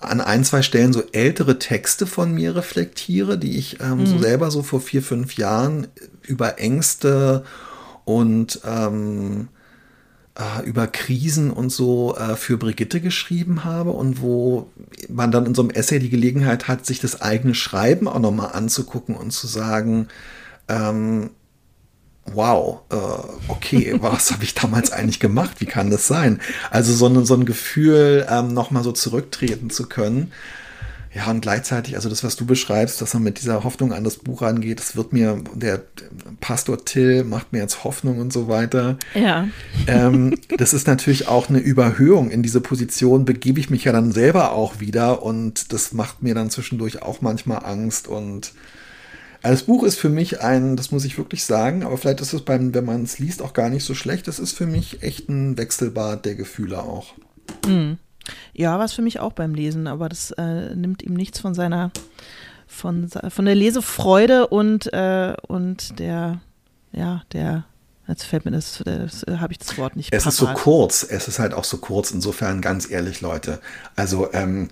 [0.00, 4.06] an ein, zwei Stellen so ältere Texte von mir reflektiere, die ich ähm, mhm.
[4.06, 5.88] so selber so vor vier, fünf Jahren
[6.22, 7.44] über Ängste
[8.04, 9.48] und ähm,
[10.38, 14.70] äh, über Krisen und so äh, für Brigitte geschrieben habe und wo
[15.08, 18.52] man dann in so einem Essay die Gelegenheit hat, sich das eigene Schreiben auch nochmal
[18.52, 20.08] anzugucken und zu sagen,
[20.68, 21.30] ähm,
[22.32, 22.96] wow, äh,
[23.48, 25.56] okay, was habe ich damals eigentlich gemacht?
[25.58, 26.40] Wie kann das sein?
[26.70, 30.32] Also so, ein, so ein Gefühl, ähm, nochmal so zurücktreten zu können.
[31.16, 34.18] Ja, und gleichzeitig, also das, was du beschreibst, dass man mit dieser Hoffnung an das
[34.18, 35.80] Buch rangeht, das wird mir, der
[36.40, 38.98] Pastor Till macht mir jetzt Hoffnung und so weiter.
[39.14, 39.48] Ja.
[39.86, 42.30] Ähm, das ist natürlich auch eine Überhöhung.
[42.30, 46.34] In diese Position begebe ich mich ja dann selber auch wieder und das macht mir
[46.34, 48.52] dann zwischendurch auch manchmal Angst und
[49.42, 52.42] das Buch ist für mich ein, das muss ich wirklich sagen, aber vielleicht ist es
[52.42, 54.28] beim, wenn man es liest, auch gar nicht so schlecht.
[54.28, 57.14] Es ist für mich echt ein Wechselbad der Gefühle auch.
[57.66, 57.98] Mhm.
[58.52, 61.54] Ja, war es für mich auch beim Lesen, aber das äh, nimmt ihm nichts von
[61.54, 61.92] seiner,
[62.66, 66.40] von, von der Lesefreude und, äh, und der,
[66.92, 67.64] ja, der
[68.08, 70.12] Jetzt fällt mir das, das habe ich das Wort nicht.
[70.12, 70.32] Es parat.
[70.32, 71.06] ist so kurz.
[71.08, 72.12] Es ist halt auch so kurz.
[72.12, 73.60] Insofern ganz ehrlich, Leute.
[73.96, 74.68] Also ähm,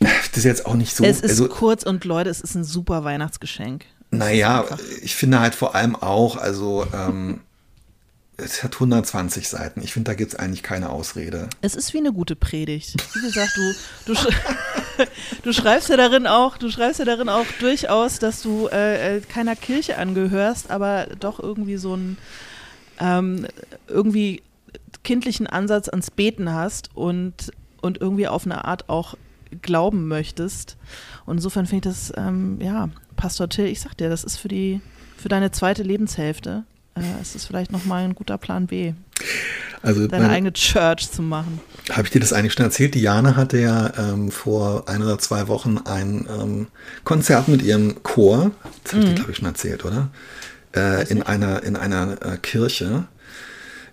[0.00, 1.04] das ist jetzt auch nicht so.
[1.04, 3.84] Es ist also, kurz und Leute, es ist ein super Weihnachtsgeschenk.
[4.18, 4.64] Naja,
[5.02, 7.40] ich finde halt vor allem auch, also ähm,
[8.36, 9.80] es hat 120 Seiten.
[9.82, 11.48] Ich finde, da gibt es eigentlich keine Ausrede.
[11.60, 12.96] Es ist wie eine gute Predigt.
[13.14, 13.74] Wie gesagt, du,
[14.06, 14.26] du, sch
[15.42, 19.20] du, schreibst ja darin auch, du schreibst ja darin auch durchaus, dass du äh, äh
[19.20, 22.18] keiner Kirche angehörst, aber doch irgendwie so einen
[22.98, 23.46] ähm,
[23.88, 24.42] irgendwie
[25.02, 29.16] kindlichen Ansatz ans Beten hast und, und irgendwie auf eine Art auch
[29.62, 30.76] glauben möchtest.
[31.26, 34.48] Und insofern finde ich das, ähm, ja, Pastor Till, ich sag dir, das ist für
[34.48, 34.80] die,
[35.16, 36.64] für deine zweite Lebenshälfte.
[36.94, 38.94] Äh, es ist vielleicht nochmal ein guter Plan B.
[39.82, 41.60] Also deine meine, eigene Church zu machen.
[41.90, 42.94] Habe ich dir das eigentlich schon erzählt?
[42.94, 46.66] Diana hatte ja ähm, vor ein oder zwei Wochen ein ähm,
[47.04, 48.52] Konzert mit ihrem Chor.
[48.82, 49.10] Das habe ich mhm.
[49.10, 50.08] dir, glaube ich, schon erzählt, oder?
[50.74, 53.06] Äh, in, einer, in einer äh, Kirche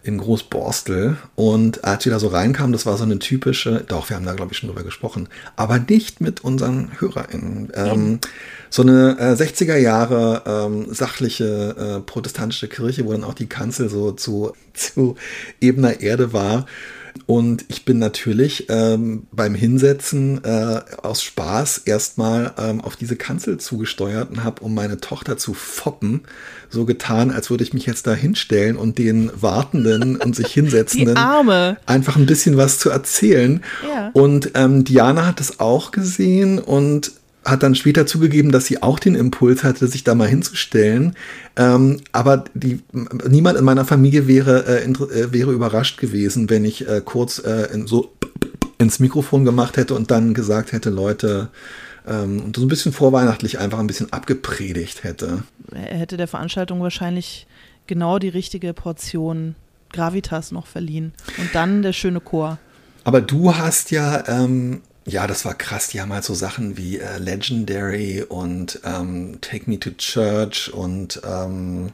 [0.04, 1.18] in Großborstel.
[1.36, 4.34] Und als wir da so reinkamen, das war so eine typische, doch, wir haben da,
[4.34, 7.72] glaube ich, schon drüber gesprochen, aber nicht mit unseren HörerInnen.
[7.76, 8.20] Ähm,
[8.70, 13.90] so eine äh, 60er Jahre ähm, sachliche äh, protestantische Kirche, wo dann auch die Kanzel
[13.90, 15.16] so zu, zu
[15.60, 16.66] ebener Erde war.
[17.26, 23.58] Und ich bin natürlich ähm, beim Hinsetzen äh, aus Spaß erstmal ähm, auf diese Kanzel
[23.58, 26.22] zugesteuert und habe, um meine Tochter zu foppen,
[26.70, 31.18] so getan, als würde ich mich jetzt da hinstellen und den Wartenden und sich Hinsetzenden
[31.86, 33.62] einfach ein bisschen was zu erzählen.
[33.88, 34.10] Ja.
[34.14, 37.12] Und ähm, Diana hat es auch gesehen und
[37.44, 41.16] hat dann später zugegeben, dass sie auch den Impuls hatte, sich da mal hinzustellen.
[41.56, 42.82] Ähm, aber die,
[43.28, 47.74] niemand in meiner Familie wäre, äh, äh, wäre überrascht gewesen, wenn ich äh, kurz äh,
[47.74, 48.14] in so
[48.78, 51.50] ins Mikrofon gemacht hätte und dann gesagt hätte, Leute,
[52.08, 55.44] ähm, und so ein bisschen vorweihnachtlich einfach ein bisschen abgepredigt hätte.
[55.72, 57.48] Er hätte der Veranstaltung wahrscheinlich
[57.88, 59.56] genau die richtige Portion
[59.92, 61.14] Gravitas noch verliehen.
[61.38, 62.58] Und dann der schöne Chor.
[63.04, 65.88] Aber du hast ja ähm, ja, das war krass.
[65.90, 71.22] Die haben halt so Sachen wie äh, Legendary und ähm, Take Me to Church und
[71.26, 71.92] ähm,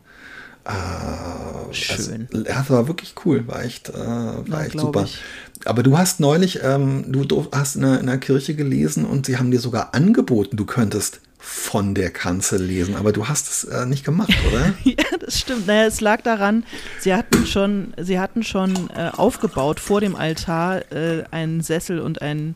[0.66, 2.28] äh, Schön.
[2.32, 5.04] Also, ja, das war wirklich cool, war echt, äh, war ja, echt super.
[5.04, 5.20] Ich.
[5.66, 9.38] Aber du hast neulich, ähm, du hast in einer, in einer Kirche gelesen und sie
[9.38, 13.86] haben dir sogar angeboten, du könntest von der Kanzel lesen, aber du hast es äh,
[13.86, 14.74] nicht gemacht, oder?
[14.84, 15.68] ja, das stimmt.
[15.68, 16.64] Naja, es lag daran,
[17.00, 22.22] sie hatten schon, sie hatten schon äh, aufgebaut vor dem Altar äh, einen Sessel und
[22.22, 22.56] ein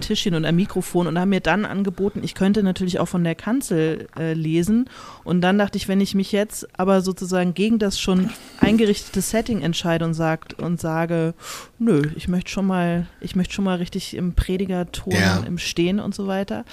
[0.00, 3.34] Tischchen und ein Mikrofon und haben mir dann angeboten, ich könnte natürlich auch von der
[3.34, 4.88] Kanzel äh, lesen.
[5.24, 9.62] Und dann dachte ich, wenn ich mich jetzt aber sozusagen gegen das schon eingerichtete Setting
[9.62, 11.34] entscheide und sagt und sage,
[11.78, 15.42] nö, ich möchte schon mal, ich möchte schon mal richtig im Predigerton, ja.
[15.46, 16.64] im Stehen und so weiter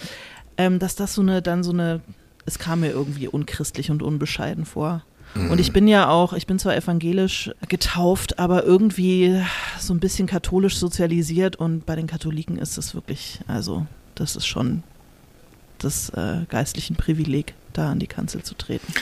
[0.61, 2.01] ähm, dass das so eine, dann so eine,
[2.45, 5.03] es kam mir irgendwie unchristlich und unbescheiden vor.
[5.33, 5.73] Und ich mhm.
[5.73, 9.41] bin ja auch, ich bin zwar evangelisch getauft, aber irgendwie
[9.79, 14.45] so ein bisschen katholisch sozialisiert und bei den Katholiken ist es wirklich, also das ist
[14.45, 14.83] schon
[15.79, 18.93] das äh, geistlichen Privileg, da an die Kanzel zu treten.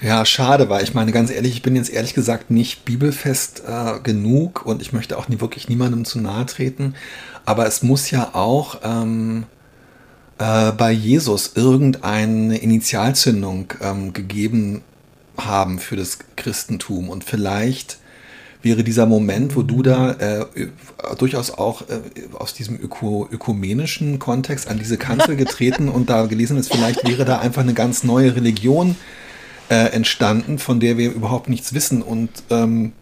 [0.00, 4.00] Ja, schade, weil ich meine, ganz ehrlich, ich bin jetzt ehrlich gesagt nicht bibelfest äh,
[4.00, 6.94] genug und ich möchte auch nie, wirklich niemandem zu nahe treten.
[7.44, 9.44] Aber es muss ja auch ähm,
[10.38, 14.82] äh, bei Jesus irgendeine Initialzündung ähm, gegeben
[15.36, 17.08] haben für das Christentum.
[17.08, 17.98] Und vielleicht
[18.62, 20.46] wäre dieser Moment, wo du da äh,
[21.18, 22.00] durchaus auch äh,
[22.34, 27.24] aus diesem öko ökumenischen Kontext an diese Kanzel getreten und da gelesen ist, vielleicht wäre
[27.24, 28.96] da einfach eine ganz neue Religion
[29.70, 32.92] äh, entstanden, von der wir überhaupt nichts wissen und ähm,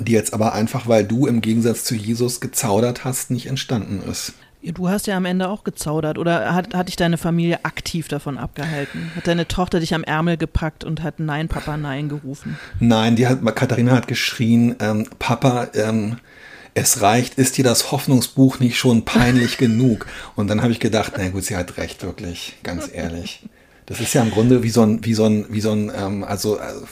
[0.00, 4.32] die jetzt aber einfach, weil du im Gegensatz zu Jesus gezaudert hast, nicht entstanden ist.
[4.72, 8.38] Du hast ja am Ende auch gezaudert oder hat, hat dich deine Familie aktiv davon
[8.38, 9.10] abgehalten?
[9.14, 12.58] Hat deine Tochter dich am Ärmel gepackt und hat Nein, Papa, Nein gerufen?
[12.80, 16.16] Nein, die hat, Katharina hat geschrien, ähm, Papa, ähm,
[16.72, 20.06] es reicht, ist dir das Hoffnungsbuch nicht schon peinlich genug?
[20.34, 23.48] Und dann habe ich gedacht, na gut, sie hat recht, wirklich, ganz ehrlich.
[23.86, 26.24] Das ist ja im Grunde wie so ein, wie so ein, wie so ein, ähm,
[26.24, 26.86] also, also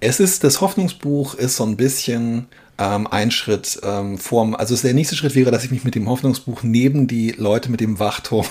[0.00, 2.46] es ist, das Hoffnungsbuch ist so ein bisschen
[2.78, 6.08] ähm, ein Schritt ähm, vorm, also der nächste Schritt wäre, dass ich mich mit dem
[6.08, 8.46] Hoffnungsbuch neben die Leute mit dem Wachturm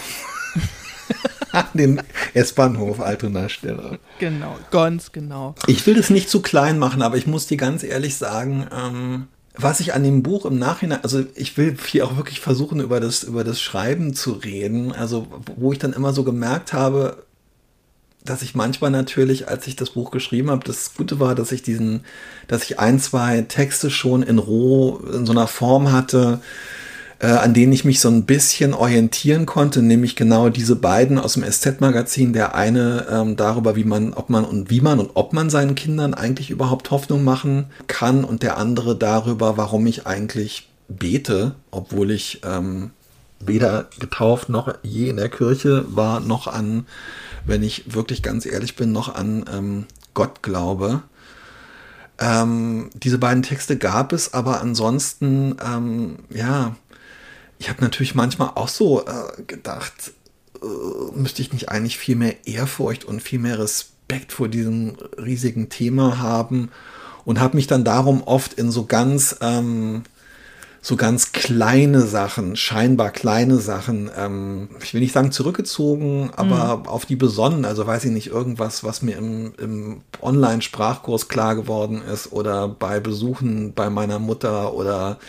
[1.51, 2.01] an den
[2.33, 3.99] S-Bahnhof Altona stelle.
[4.19, 5.55] Genau, ganz genau.
[5.67, 9.27] Ich will das nicht zu klein machen, aber ich muss dir ganz ehrlich sagen, ähm,
[9.55, 12.99] was ich an dem Buch im Nachhinein, also ich will hier auch wirklich versuchen, über
[12.99, 17.23] das, über das Schreiben zu reden, also wo ich dann immer so gemerkt habe,
[18.23, 21.63] dass ich manchmal natürlich, als ich das Buch geschrieben habe, das Gute war, dass ich
[21.63, 22.03] diesen,
[22.47, 26.39] dass ich ein, zwei Texte schon in roh, in so einer Form hatte,
[27.19, 31.33] äh, an denen ich mich so ein bisschen orientieren konnte, nämlich genau diese beiden aus
[31.33, 32.33] dem SZ-Magazin.
[32.33, 35.75] Der eine ähm, darüber, wie man, ob man und wie man und ob man seinen
[35.75, 42.11] Kindern eigentlich überhaupt Hoffnung machen kann und der andere darüber, warum ich eigentlich bete, obwohl
[42.11, 42.91] ich ähm,
[43.39, 46.85] weder getauft noch je in der Kirche war, noch an
[47.45, 51.03] wenn ich wirklich ganz ehrlich bin, noch an ähm, Gott glaube.
[52.19, 56.75] Ähm, diese beiden Texte gab es, aber ansonsten, ähm, ja,
[57.57, 60.13] ich habe natürlich manchmal auch so äh, gedacht,
[60.61, 60.65] äh,
[61.15, 66.19] müsste ich nicht eigentlich viel mehr Ehrfurcht und viel mehr Respekt vor diesem riesigen Thema
[66.19, 66.69] haben
[67.25, 70.03] und habe mich dann darum oft in so ganz ähm,
[70.83, 76.87] so ganz kleine Sachen, scheinbar kleine Sachen, ähm, ich will nicht sagen zurückgezogen, aber mhm.
[76.87, 77.65] auf die besonnen.
[77.65, 82.99] Also weiß ich nicht, irgendwas, was mir im, im Online-Sprachkurs klar geworden ist oder bei
[82.99, 85.19] Besuchen bei meiner Mutter oder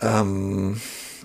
[0.00, 0.80] ähm,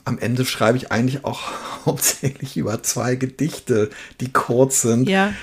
[0.06, 1.42] am Ende schreibe ich eigentlich auch
[1.86, 5.08] hauptsächlich über zwei Gedichte, die kurz sind.
[5.08, 5.34] Ja.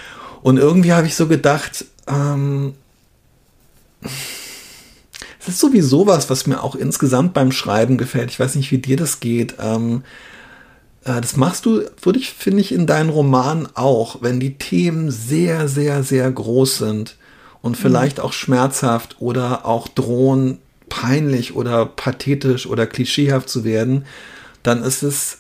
[0.43, 2.75] Und irgendwie habe ich so gedacht, ähm,
[5.45, 8.31] das ist sowieso was, was mir auch insgesamt beim Schreiben gefällt.
[8.31, 9.57] Ich weiß nicht, wie dir das geht.
[9.61, 10.05] Ähm,
[11.05, 15.11] äh, das machst du, würde ich, finde ich, in deinen Romanen auch, wenn die Themen
[15.11, 17.17] sehr, sehr, sehr groß sind
[17.61, 18.25] und vielleicht mhm.
[18.25, 24.05] auch schmerzhaft oder auch drohen, peinlich oder pathetisch oder klischeehaft zu werden,
[24.63, 25.39] dann ist es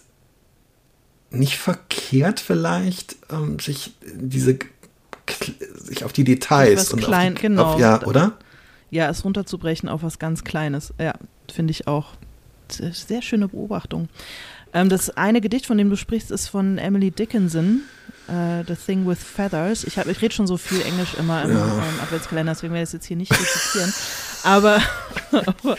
[1.31, 4.59] nicht verkehrt vielleicht, ähm, sich diese
[5.77, 7.65] sich auf die Details und klein, auf die, genau.
[7.75, 8.33] Auf, ja, oder?
[8.92, 10.92] Ja, es runterzubrechen auf was ganz Kleines.
[11.00, 11.14] Ja,
[11.52, 12.09] finde ich auch.
[12.68, 14.09] Sehr schöne Beobachtung.
[14.74, 17.83] Ähm, das eine Gedicht, von dem du sprichst, ist von Emily Dickinson,
[18.28, 19.85] uh, The Thing with Feathers.
[19.85, 21.64] Ich, ich rede schon so viel Englisch immer im, ja.
[21.64, 23.92] im Adventskalender, deswegen werde ich es jetzt hier nicht rezitieren.
[24.44, 24.81] Aber.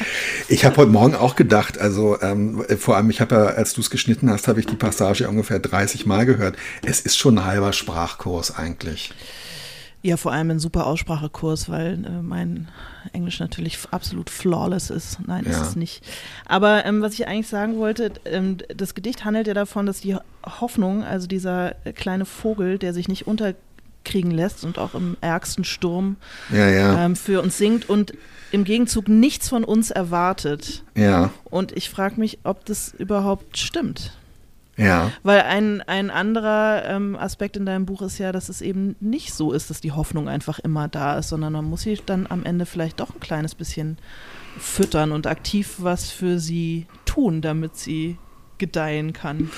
[0.48, 3.82] ich habe heute Morgen auch gedacht, also ähm, vor allem, ich habe ja, als du
[3.82, 6.56] es geschnitten hast, habe ich die Passage ungefähr 30 Mal gehört.
[6.84, 9.14] Es ist schon ein halber Sprachkurs eigentlich.
[10.06, 12.68] Ja, vor allem ein super Aussprachekurs, weil äh, mein
[13.14, 15.18] Englisch natürlich absolut flawless ist.
[15.26, 15.52] Nein, ja.
[15.52, 16.06] ist es nicht.
[16.46, 20.18] Aber ähm, was ich eigentlich sagen wollte, ähm, das Gedicht handelt ja davon, dass die
[20.46, 26.18] Hoffnung, also dieser kleine Vogel, der sich nicht unterkriegen lässt und auch im ärgsten Sturm
[26.52, 27.06] ja, ja.
[27.06, 28.14] Ähm, für uns singt und
[28.52, 30.84] im Gegenzug nichts von uns erwartet.
[30.96, 31.32] Ja.
[31.46, 34.12] Und ich frage mich, ob das überhaupt stimmt.
[34.76, 35.12] Ja.
[35.22, 39.34] Weil ein, ein anderer ähm, Aspekt in deinem Buch ist ja, dass es eben nicht
[39.34, 42.44] so ist, dass die Hoffnung einfach immer da ist, sondern man muss sie dann am
[42.44, 43.98] Ende vielleicht doch ein kleines bisschen
[44.58, 48.18] füttern und aktiv was für sie tun, damit sie
[48.58, 49.52] gedeihen kann.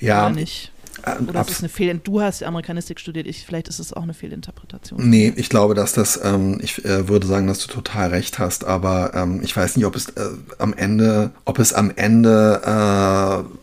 [0.00, 0.26] Ja.
[0.26, 0.72] Oder nicht?
[1.04, 4.02] Ähm, Oder ist es eine Fehl Du hast Amerikanistik studiert, ich, vielleicht ist es auch
[4.02, 5.08] eine Fehlinterpretation.
[5.08, 8.64] Nee, ich glaube, dass das, ähm, ich äh, würde sagen, dass du total recht hast,
[8.64, 13.56] aber ähm, ich weiß nicht, ob es äh, am Ende, ob es am Ende äh,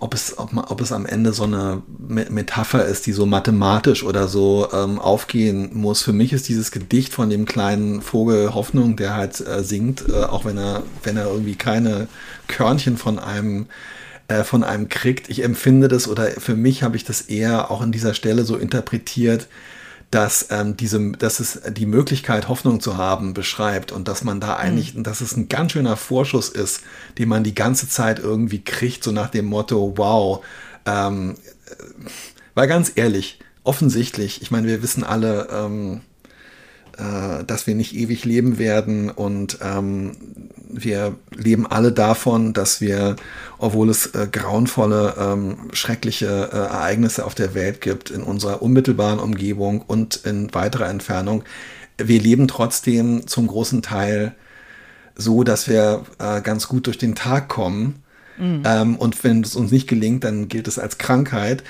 [0.00, 4.28] ob es, ob, ob es am Ende so eine Metapher ist, die so mathematisch oder
[4.28, 6.02] so ähm, aufgehen muss.
[6.02, 10.24] Für mich ist dieses Gedicht von dem kleinen Vogel Hoffnung, der halt äh, singt, äh,
[10.24, 12.08] auch wenn er, wenn er irgendwie keine
[12.48, 13.66] Körnchen von einem
[14.28, 15.28] äh, von einem kriegt.
[15.28, 18.56] Ich empfinde das oder für mich habe ich das eher auch an dieser Stelle so
[18.56, 19.46] interpretiert,
[20.12, 24.56] dass ähm, diese, dass es die Möglichkeit, Hoffnung zu haben, beschreibt und dass man da
[24.56, 25.04] eigentlich, mhm.
[25.04, 26.82] dass es ein ganz schöner Vorschuss ist,
[27.18, 30.44] den man die ganze Zeit irgendwie kriegt, so nach dem Motto, wow,
[30.84, 31.36] ähm,
[32.54, 36.02] weil ganz ehrlich, offensichtlich, ich meine, wir wissen alle, ähm,
[37.02, 40.12] äh, dass wir nicht ewig leben werden und ähm,
[40.68, 43.16] wir leben alle davon, dass wir,
[43.58, 49.18] obwohl es äh, grauenvolle, ähm, schreckliche äh, Ereignisse auf der Welt gibt, in unserer unmittelbaren
[49.18, 51.44] Umgebung und in weiterer Entfernung,
[51.98, 54.34] wir leben trotzdem zum großen Teil
[55.14, 58.02] so, dass wir äh, ganz gut durch den Tag kommen.
[58.38, 58.62] Mhm.
[58.64, 61.62] Ähm, und wenn es uns nicht gelingt, dann gilt es als Krankheit.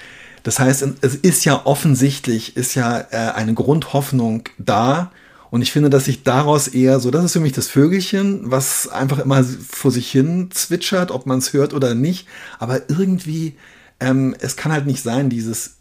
[0.43, 5.11] Das heißt, es ist ja offensichtlich, ist ja äh, eine Grundhoffnung da.
[5.53, 8.89] Und ich finde, dass sich daraus eher so, das ist für mich das Vögelchen, was
[8.89, 12.27] einfach immer vor sich hin zwitschert, ob man es hört oder nicht.
[12.59, 13.57] Aber irgendwie,
[14.01, 15.77] ähm, es kann halt nicht sein, dieses,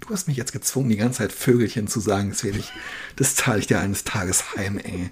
[0.00, 2.70] du hast mich jetzt gezwungen, die ganze Zeit Vögelchen zu sagen, ich,
[3.16, 5.08] das zahle ich dir eines Tages heim, ey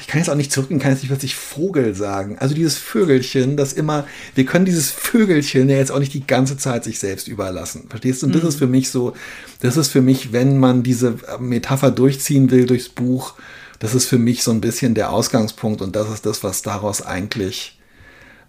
[0.00, 2.38] ich kann jetzt auch nicht zurückgehen, kann jetzt nicht plötzlich Vogel sagen.
[2.38, 6.56] Also dieses Vögelchen, das immer, wir können dieses Vögelchen ja jetzt auch nicht die ganze
[6.56, 7.86] Zeit sich selbst überlassen.
[7.88, 8.26] Verstehst du?
[8.26, 8.48] Und das mhm.
[8.48, 9.14] ist für mich so,
[9.60, 13.34] das ist für mich, wenn man diese Metapher durchziehen will durchs Buch,
[13.78, 17.02] das ist für mich so ein bisschen der Ausgangspunkt und das ist das, was daraus
[17.02, 17.78] eigentlich,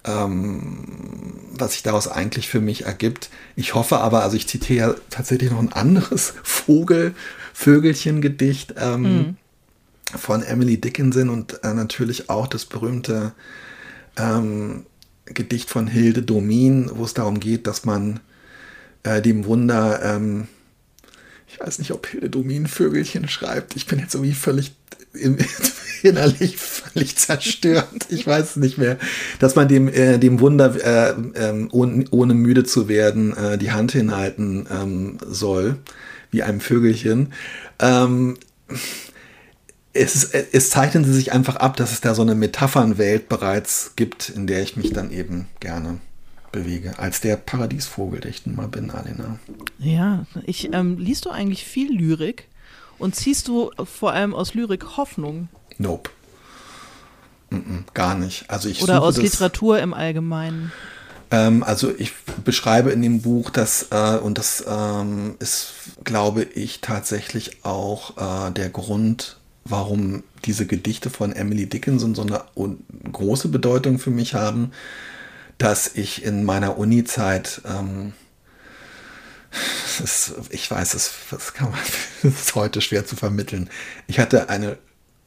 [0.05, 3.29] ähm, was sich daraus eigentlich für mich ergibt.
[3.57, 7.13] Ich hoffe aber, also ich zitiere ja tatsächlich noch ein anderes Vogel,
[7.53, 8.75] Vögelchen-Gedicht.
[8.77, 9.37] Ähm, mhm
[10.15, 13.33] von Emily Dickinson und äh, natürlich auch das berühmte
[14.17, 14.85] ähm,
[15.25, 18.19] Gedicht von Hilde Domin, wo es darum geht, dass man
[19.03, 20.47] äh, dem Wunder, ähm,
[21.47, 23.75] ich weiß nicht, ob Hilde Domin Vögelchen schreibt.
[23.75, 24.73] Ich bin jetzt irgendwie völlig
[25.13, 25.37] im,
[26.03, 28.07] innerlich völlig zerstört.
[28.09, 28.97] Ich weiß es nicht mehr.
[29.39, 33.71] Dass man dem, äh, dem Wunder, äh, äh, ohne, ohne, müde zu werden, äh, die
[33.71, 35.77] Hand hinhalten ähm, soll,
[36.31, 37.33] wie einem Vögelchen.
[37.79, 38.37] Ähm,
[39.97, 44.29] es, es zeichnen sie sich einfach ab, dass es da so eine Metaphernwelt bereits gibt,
[44.29, 45.99] in der ich mich dann eben gerne
[46.51, 49.39] bewege, als der Paradiesvogel, der ich nun mal bin, Alena.
[49.79, 52.47] Ja, ich ähm, liest du eigentlich viel Lyrik
[52.97, 55.49] und ziehst du vor allem aus Lyrik Hoffnung?
[55.77, 56.10] Nope.
[57.49, 58.49] Mm -mm, gar nicht.
[58.49, 60.71] Also ich Oder aus das, Literatur im Allgemeinen.
[61.31, 66.81] Ähm, also ich beschreibe in dem Buch, dass, äh, und das ähm, ist, glaube ich,
[66.81, 69.37] tatsächlich auch äh, der Grund,
[69.69, 72.43] warum diese Gedichte von Emily Dickinson so eine
[73.12, 74.71] große Bedeutung für mich haben,
[75.58, 78.13] dass ich in meiner Uni-Zeit, ähm,
[80.49, 81.12] ich weiß, das
[82.23, 83.69] ist heute schwer zu vermitteln.
[84.08, 84.77] Ich hatte eine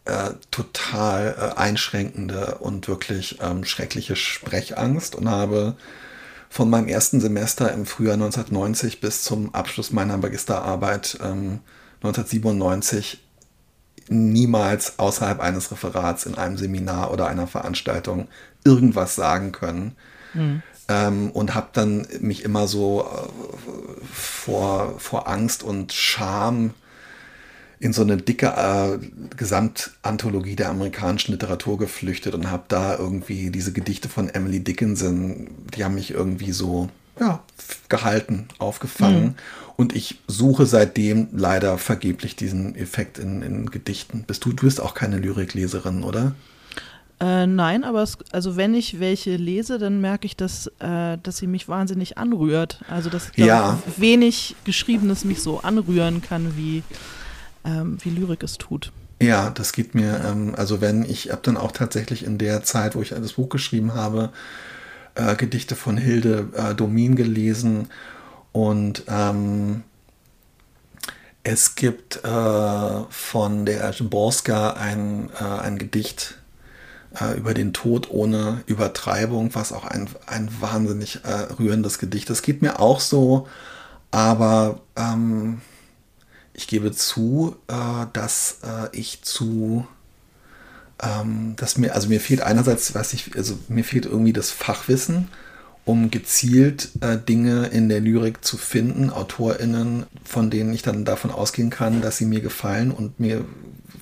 [0.04, 5.76] äh, total äh, einschränkende und wirklich ähm, schreckliche Sprechangst und habe
[6.48, 11.60] von meinem ersten Semester im Frühjahr 1990 bis zum Abschluss meiner Magisterarbeit ähm,
[12.02, 13.20] 1997
[14.10, 18.28] niemals außerhalb eines Referats in einem Seminar oder einer Veranstaltung
[18.64, 19.92] irgendwas sagen können.
[20.34, 20.62] Mhm.
[20.88, 26.74] Ähm, und habe dann mich immer so äh, vor, vor Angst und Scham
[27.78, 28.98] in so eine dicke äh,
[29.36, 35.84] Gesamtanthologie der amerikanischen Literatur geflüchtet und habe da irgendwie diese Gedichte von Emily Dickinson, die
[35.84, 37.42] haben mich irgendwie so ja,
[37.88, 39.22] gehalten, aufgefangen.
[39.24, 39.34] Mhm.
[39.80, 44.24] Und ich suche seitdem leider vergeblich diesen Effekt in, in Gedichten.
[44.26, 46.34] Bist du, du bist auch keine Lyrikleserin, oder?
[47.18, 51.38] Äh, nein, aber es, also wenn ich welche lese, dann merke ich, dass, äh, dass
[51.38, 52.82] sie mich wahnsinnig anrührt.
[52.90, 53.78] Also dass ja.
[53.96, 56.82] wenig Geschriebenes mich so anrühren kann, wie,
[57.64, 58.92] ähm, wie Lyrik es tut.
[59.22, 62.96] Ja, das geht mir, ähm, also wenn ich habe dann auch tatsächlich in der Zeit,
[62.96, 64.28] wo ich das Buch geschrieben habe,
[65.14, 67.88] äh, Gedichte von Hilde äh, Domin gelesen
[68.52, 69.84] und ähm,
[71.42, 76.38] es gibt äh, von der Borska ein, äh, ein Gedicht
[77.18, 82.38] äh, über den Tod ohne Übertreibung, was auch ein, ein wahnsinnig äh, rührendes Gedicht ist.
[82.38, 83.48] Das geht mir auch so,
[84.10, 85.60] aber ähm,
[86.52, 89.86] ich gebe zu, äh, dass äh, ich zu
[91.02, 95.28] ähm, dass mir, also mir fehlt einerseits, weiß ich, also mir fehlt irgendwie das Fachwissen
[95.84, 101.30] um gezielt äh, Dinge in der Lyrik zu finden, AutorInnen, von denen ich dann davon
[101.30, 103.44] ausgehen kann, dass sie mir gefallen und mir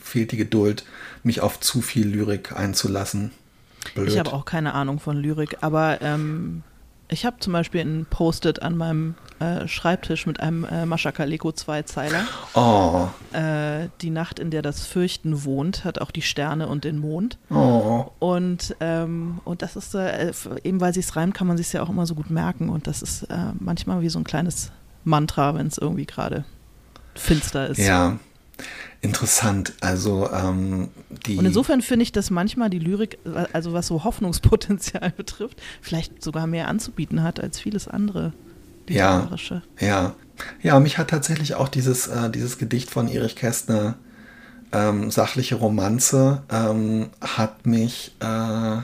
[0.02, 0.84] fehlt die Geduld,
[1.22, 3.30] mich auf zu viel Lyrik einzulassen.
[3.94, 4.08] Blöd.
[4.08, 6.62] Ich habe auch keine Ahnung von Lyrik, aber ähm,
[7.08, 11.52] ich habe zum Beispiel ein Post-it an meinem äh, Schreibtisch mit einem äh, Mascha Kaleko
[11.52, 12.24] Zweizeiler.
[12.54, 13.08] Oh.
[13.32, 17.38] Äh, die Nacht, in der das Fürchten wohnt, hat auch die Sterne und den Mond.
[17.50, 18.06] Oh.
[18.18, 20.32] Und, ähm, und das ist, äh,
[20.64, 22.68] eben weil sie es reimt, kann man sich ja auch immer so gut merken.
[22.68, 24.70] Und das ist äh, manchmal wie so ein kleines
[25.04, 26.44] Mantra, wenn es irgendwie gerade
[27.14, 27.78] finster ist.
[27.78, 28.18] Ja.
[29.00, 29.74] Interessant.
[29.80, 30.88] Also ähm,
[31.26, 31.36] die.
[31.36, 33.18] Und insofern finde ich, dass manchmal die Lyrik,
[33.52, 38.32] also was so Hoffnungspotenzial betrifft, vielleicht sogar mehr anzubieten hat als vieles andere
[38.88, 39.62] literarische.
[39.80, 40.14] Ja, ja.
[40.62, 43.96] Ja, mich hat tatsächlich auch dieses, äh, dieses Gedicht von Erich Kästner
[44.72, 48.76] ähm, sachliche Romanze ähm, hat mich äh,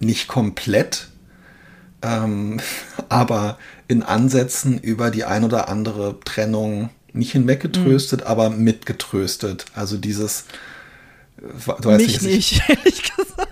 [0.00, 1.08] nicht komplett,
[2.02, 2.60] ähm,
[3.08, 8.26] aber in Ansätzen über die ein oder andere Trennung nicht hinweggetröstet, mhm.
[8.26, 9.66] aber mitgetröstet.
[9.74, 10.44] Also dieses,
[11.36, 13.48] du weißt Mich nicht, nicht ehrlich gesagt.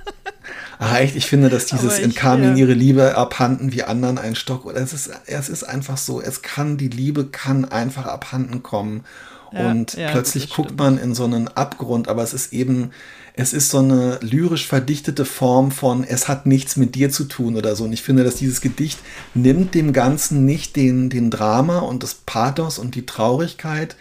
[0.78, 2.64] Ah, echt, ich finde, dass dieses ich, in Carmen ja.
[2.64, 4.64] ihre Liebe abhanden wie anderen ein Stock.
[4.64, 9.04] Oder es ist, es ist einfach so, es kann, die Liebe kann einfach abhanden kommen.
[9.52, 12.92] Ja, und ja, plötzlich guckt man in so einen Abgrund, aber es ist eben,
[13.34, 17.56] es ist so eine lyrisch verdichtete Form von, es hat nichts mit dir zu tun
[17.56, 17.84] oder so.
[17.84, 18.98] Und ich finde, dass dieses Gedicht
[19.34, 23.96] nimmt dem Ganzen nicht den, den Drama und das Pathos und die Traurigkeit,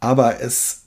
[0.00, 0.82] aber es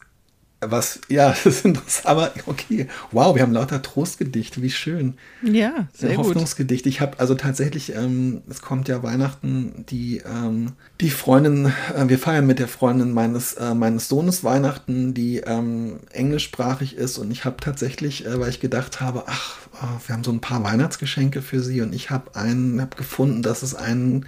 [0.62, 2.88] was, ja, das ist interessant, aber okay.
[3.12, 5.16] Wow, wir haben lauter Trostgedichte, wie schön.
[5.42, 6.86] Ja, sehr Hoffnungsgedicht.
[6.86, 12.20] Ich habe also tatsächlich, ähm, es kommt ja Weihnachten, die, ähm, die Freundin, äh, wir
[12.20, 17.46] feiern mit der Freundin meines, äh, meines Sohnes Weihnachten, die ähm, englischsprachig ist und ich
[17.46, 21.42] habe tatsächlich, äh, weil ich gedacht habe, ach, oh, wir haben so ein paar Weihnachtsgeschenke
[21.42, 24.26] für sie und ich habe einen, habe gefunden, dass es einen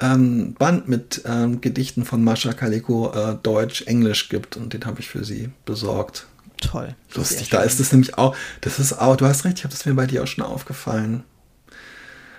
[0.00, 5.00] ähm, Band mit ähm, Gedichten von Mascha Kaliko äh, Deutsch, Englisch gibt und den habe
[5.00, 6.26] ich für sie besorgt.
[6.60, 6.94] Toll.
[7.14, 9.86] Lustig, da ist es nämlich auch, das ist auch, du hast recht, ich habe das
[9.86, 11.24] mir bei dir auch schon aufgefallen.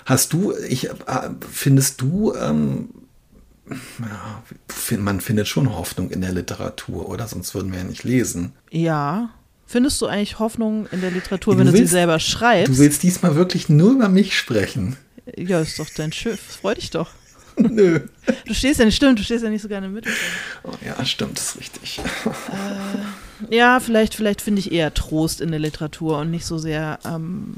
[0.05, 0.93] Hast du, ich, äh,
[1.51, 2.89] findest du, ähm,
[3.99, 4.43] ja,
[4.97, 7.27] man findet schon Hoffnung in der Literatur, oder?
[7.27, 8.53] Sonst würden wir ja nicht lesen.
[8.69, 9.29] Ja.
[9.65, 12.73] Findest du eigentlich Hoffnung in der Literatur, wenn du, willst, sie selber schreibst?
[12.73, 14.97] Du willst diesmal wirklich nur über mich sprechen.
[15.37, 16.41] Ja, ist doch dein Schiff.
[16.59, 17.09] Freu dich doch.
[17.69, 18.01] Nö.
[18.45, 20.05] Du stehst ja nicht, stimmt, du stehst ja nicht so gerne mit.
[20.63, 21.99] Oh, ja, stimmt, das ist richtig.
[23.49, 26.99] Äh, ja, vielleicht, vielleicht finde ich eher Trost in der Literatur und nicht so sehr
[27.05, 27.55] ähm,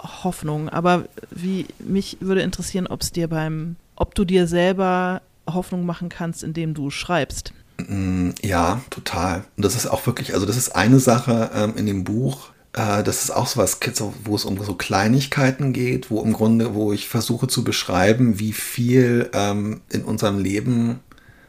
[0.00, 0.68] Hoffnung.
[0.68, 6.08] Aber wie mich würde interessieren, ob es dir beim, ob du dir selber Hoffnung machen
[6.08, 7.52] kannst, indem du schreibst.
[7.78, 9.44] Mm, ja, total.
[9.56, 13.02] Und das ist auch wirklich, also das ist eine Sache ähm, in dem Buch, äh,
[13.02, 13.78] das ist auch so was,
[14.24, 18.52] wo es um so Kleinigkeiten geht, wo im Grunde, wo ich versuche zu beschreiben, wie
[18.52, 21.00] viel ähm, in unserem Leben,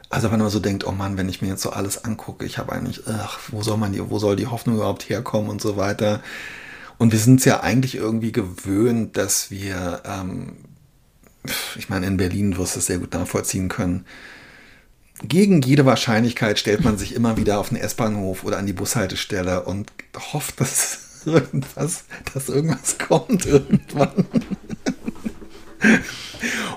[0.10, 2.60] also wenn man so denkt, oh Mann, wenn ich mir jetzt so alles angucke, ich
[2.60, 5.78] habe eigentlich, ach, wo soll man die, wo soll die Hoffnung überhaupt herkommen und so
[5.78, 6.22] weiter.
[6.98, 10.54] Und wir sind es ja eigentlich irgendwie gewöhnt, dass wir, ähm,
[11.76, 14.06] ich meine, in Berlin wirst du es sehr gut nachvollziehen können,
[15.24, 19.64] gegen jede Wahrscheinlichkeit stellt man sich immer wieder auf den S-Bahnhof oder an die Bushaltestelle
[19.64, 19.92] und
[20.34, 24.26] hofft, dass irgendwas, dass irgendwas kommt irgendwann.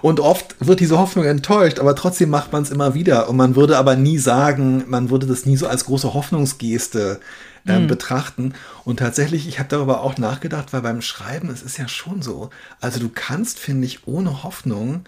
[0.02, 3.28] Und oft wird diese Hoffnung enttäuscht, aber trotzdem macht man es immer wieder.
[3.28, 7.20] Und man würde aber nie sagen, man würde das nie so als große Hoffnungsgeste
[7.66, 7.86] äh, mhm.
[7.86, 8.54] betrachten.
[8.84, 12.50] Und tatsächlich, ich habe darüber auch nachgedacht, weil beim Schreiben, es ist ja schon so.
[12.80, 15.04] Also du kannst, finde ich, ohne Hoffnung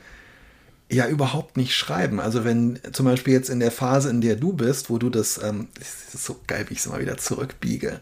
[0.91, 2.21] ja überhaupt nicht schreiben.
[2.21, 5.41] Also wenn zum Beispiel jetzt in der Phase, in der du bist, wo du das,
[5.43, 8.01] ähm, das ist so geil, wie ich es mal wieder zurückbiege,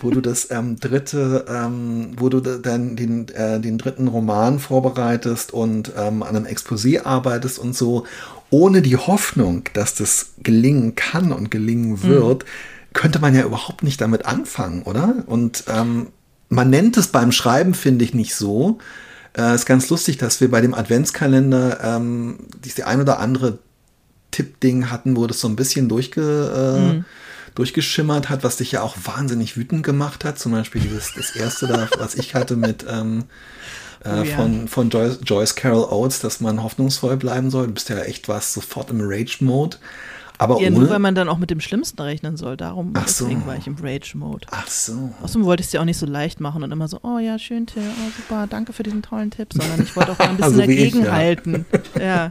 [0.00, 5.52] wo du das ähm, dritte, ähm, wo du dann den, äh, den dritten Roman vorbereitest
[5.52, 8.06] und ähm, an einem Exposé arbeitest und so,
[8.50, 12.02] ohne die Hoffnung, dass das gelingen kann und gelingen mhm.
[12.04, 12.48] wird, mhm.
[12.92, 15.24] könnte man ja überhaupt nicht damit anfangen, oder?
[15.26, 16.08] Und ähm,
[16.48, 18.78] man nennt es beim Schreiben, finde ich, nicht so,
[19.36, 23.58] äh, ist ganz lustig, dass wir bei dem Adventskalender ähm, diese ein oder andere
[24.30, 27.04] Tippding hatten, wo das so ein bisschen durchge, äh, mhm.
[27.54, 30.38] durchgeschimmert hat, was dich ja auch wahnsinnig wütend gemacht hat.
[30.38, 33.24] Zum Beispiel dieses, das erste da, was ich hatte mit ähm,
[34.04, 34.36] äh, oh, ja.
[34.36, 37.66] von, von Joyce, Joyce Carol Oates, dass man hoffnungsvoll bleiben soll.
[37.66, 39.76] Du bist ja echt was sofort im Rage-Mode.
[40.40, 42.56] Aber ja, nur weil man dann auch mit dem Schlimmsten rechnen soll.
[42.56, 43.26] Darum Ach so.
[43.26, 44.46] deswegen war ich im Rage-Mode.
[44.50, 45.12] Ach so.
[45.22, 47.38] Außerdem wollte ich es dir auch nicht so leicht machen und immer so, oh ja,
[47.38, 50.44] schön, Till, oh, super, danke für diesen tollen Tipp, sondern ich wollte auch ein bisschen
[50.44, 51.66] also dagegenhalten.
[51.94, 52.02] Ja.
[52.02, 52.30] ja.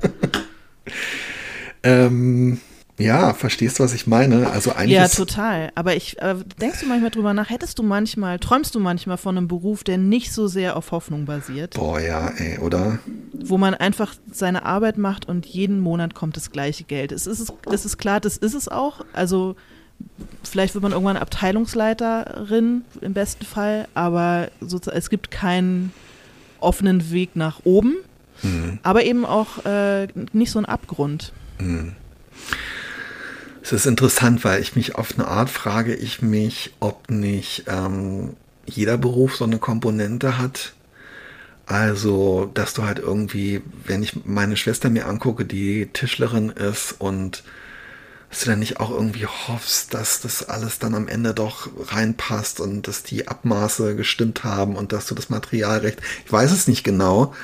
[1.83, 2.59] ähm,
[2.99, 4.49] ja, verstehst du, was ich meine?
[4.51, 5.71] Also eigentlich ja, total.
[5.75, 9.37] Aber ich äh, denkst du manchmal drüber nach, hättest du manchmal, träumst du manchmal von
[9.37, 11.75] einem Beruf, der nicht so sehr auf Hoffnung basiert?
[11.75, 12.99] Boah, ja, ey, oder?
[13.33, 17.11] Wo man einfach seine Arbeit macht und jeden Monat kommt das gleiche Geld.
[17.13, 19.05] Es ist, es ist klar, das ist es auch.
[19.13, 19.55] Also
[20.43, 24.49] vielleicht wird man irgendwann Abteilungsleiterin im besten Fall, aber
[24.93, 25.93] es gibt keinen
[26.59, 27.95] offenen Weg nach oben,
[28.43, 28.79] mhm.
[28.83, 31.31] aber eben auch äh, nicht so einen Abgrund.
[31.59, 31.93] Mhm.
[33.69, 38.35] Es ist interessant, weil ich mich auf eine Art frage, ich mich, ob nicht ähm,
[38.65, 40.73] jeder Beruf so eine Komponente hat.
[41.67, 47.43] Also, dass du halt irgendwie, wenn ich meine Schwester mir angucke, die Tischlerin ist und
[48.31, 52.59] dass du dann nicht auch irgendwie hoffst, dass das alles dann am Ende doch reinpasst
[52.59, 56.83] und dass die Abmaße gestimmt haben und dass du das Materialrecht, ich weiß es nicht
[56.83, 57.35] genau.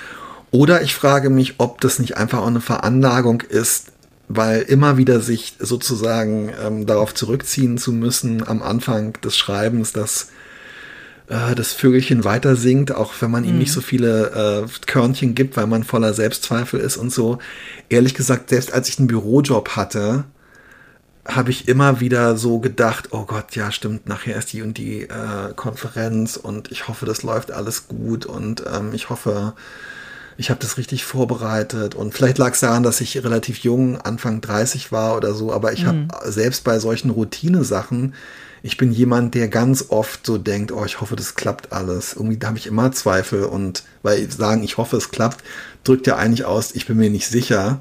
[0.50, 3.92] Oder ich frage mich, ob das nicht einfach auch eine Veranlagung ist,
[4.28, 10.30] weil immer wieder sich sozusagen ähm, darauf zurückziehen zu müssen am Anfang des Schreibens, dass
[11.28, 13.60] äh, das Vögelchen weiter singt, auch wenn man ihm mhm.
[13.60, 17.40] nicht so viele äh, Körnchen gibt, weil man voller Selbstzweifel ist und so.
[17.90, 20.26] Ehrlich gesagt, selbst als ich einen Bürojob hatte,
[21.28, 25.04] habe ich immer wieder so gedacht, oh Gott, ja stimmt, nachher ist die und die
[25.04, 29.54] äh, Konferenz und ich hoffe, das läuft alles gut und ähm, ich hoffe,
[30.38, 34.42] ich habe das richtig vorbereitet und vielleicht lag es daran, dass ich relativ jung, Anfang
[34.42, 36.08] 30 war oder so, aber ich mhm.
[36.10, 38.14] habe selbst bei solchen Routine-Sachen
[38.66, 42.16] ich bin jemand, der ganz oft so denkt, oh, ich hoffe, das klappt alles.
[42.16, 45.44] Irgendwie habe ich immer Zweifel und weil sagen, ich hoffe, es klappt,
[45.84, 47.80] drückt ja eigentlich aus, ich bin mir nicht sicher.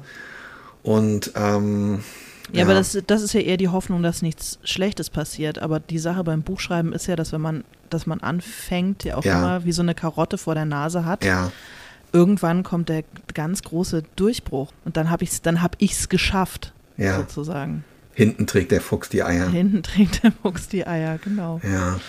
[0.83, 2.03] Und ähm,
[2.51, 5.57] ja, ja, aber das, das ist ja eher die Hoffnung, dass nichts Schlechtes passiert.
[5.57, 9.25] Aber die Sache beim Buchschreiben ist ja, dass wenn man, dass man anfängt, ja auch
[9.25, 9.39] ja.
[9.39, 11.25] immer wie so eine Karotte vor der Nase hat.
[11.25, 11.51] Ja.
[12.15, 13.03] Irgendwann kommt der
[13.33, 17.17] ganz große Durchbruch und dann habe ich es, dann es geschafft, ja.
[17.17, 17.83] sozusagen.
[18.13, 19.49] Hinten trägt der Fuchs die Eier.
[19.49, 21.59] Hinten trägt der Fuchs die Eier, genau.
[21.61, 21.99] Ja,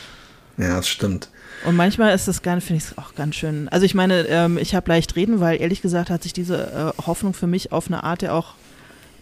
[0.58, 1.28] ja, das stimmt.
[1.64, 3.68] Und manchmal ist das ganz, finde ich auch ganz schön.
[3.68, 7.02] Also ich meine, ähm, ich habe leicht reden, weil ehrlich gesagt hat sich diese äh,
[7.04, 8.54] Hoffnung für mich auf eine Art ja auch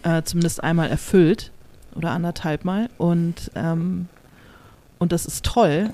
[0.03, 1.51] äh, zumindest einmal erfüllt
[1.95, 2.89] oder anderthalb Mal.
[2.99, 4.07] Und, ähm,
[4.99, 5.89] und das ist toll.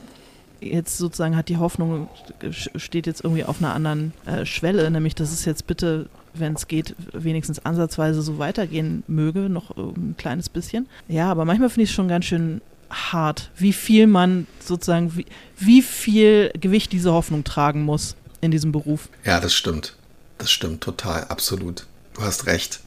[0.62, 2.08] Jetzt sozusagen hat die Hoffnung,
[2.52, 6.68] steht jetzt irgendwie auf einer anderen äh, Schwelle, nämlich dass es jetzt bitte wenn es
[6.68, 10.88] geht, wenigstens ansatzweise so weitergehen möge, noch ein kleines bisschen.
[11.08, 15.26] Ja, aber manchmal finde ich es schon ganz schön hart, wie viel man sozusagen, wie,
[15.58, 19.10] wie viel Gewicht diese Hoffnung tragen muss in diesem Beruf.
[19.24, 19.96] Ja, das stimmt.
[20.38, 21.86] Das stimmt total, absolut.
[22.14, 22.82] Du hast recht.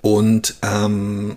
[0.00, 1.36] Und ähm,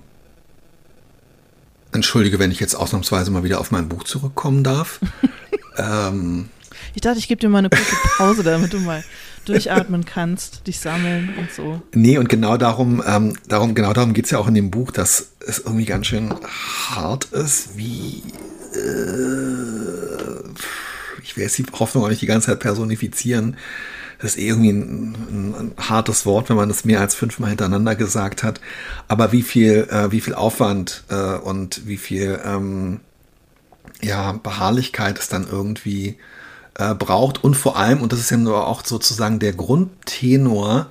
[1.97, 4.99] entschuldige, wenn ich jetzt ausnahmsweise mal wieder auf mein Buch zurückkommen darf.
[5.77, 6.49] ähm,
[6.93, 9.03] ich dachte, ich gebe dir mal eine kurze Pause, damit du mal
[9.45, 11.81] durchatmen kannst, dich sammeln und so.
[11.93, 14.91] Nee, und genau darum, ähm, darum, genau darum geht es ja auch in dem Buch,
[14.91, 16.33] dass es irgendwie ganz schön
[16.89, 18.23] hart ist, wie
[18.73, 19.97] äh,
[21.23, 23.57] ich will jetzt die Hoffnung auch nicht die ganze Zeit personifizieren.
[24.19, 27.49] Das ist eh irgendwie ein, ein, ein, hartes Wort, wenn man das mehr als fünfmal
[27.49, 28.59] hintereinander gesagt hat.
[29.07, 32.99] Aber wie viel, äh, wie viel Aufwand äh, und wie viel ähm,
[34.01, 36.17] ja, Beharrlichkeit es dann irgendwie
[36.75, 40.87] äh, braucht und vor allem, und das ist ja nur auch sozusagen der Grundtenor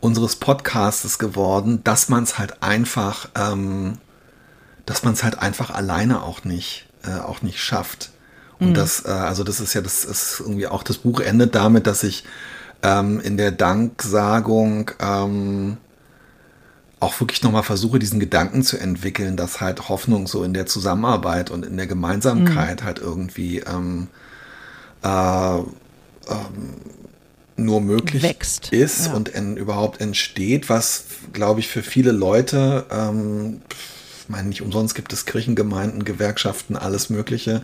[0.00, 3.98] unseres Podcastes geworden, dass man es halt einfach, ähm,
[4.86, 8.10] dass man es halt einfach alleine auch nicht, äh, auch nicht schafft.
[8.58, 8.74] Und mhm.
[8.74, 12.02] das, äh, also das ist ja, das ist irgendwie auch, das Buch endet damit, dass
[12.02, 12.24] ich
[12.82, 15.76] ähm, in der Danksagung ähm,
[17.00, 21.50] auch wirklich nochmal versuche, diesen Gedanken zu entwickeln, dass halt Hoffnung so in der Zusammenarbeit
[21.50, 22.84] und in der Gemeinsamkeit mhm.
[22.84, 24.08] halt irgendwie ähm,
[25.02, 25.64] äh, ähm,
[27.56, 28.72] nur möglich Wächst.
[28.72, 29.14] ist ja.
[29.14, 33.62] und in, überhaupt entsteht, was, glaube ich, für viele Leute, ähm,
[34.22, 37.62] ich meine, nicht umsonst gibt es Kirchengemeinden, Gewerkschaften, alles Mögliche,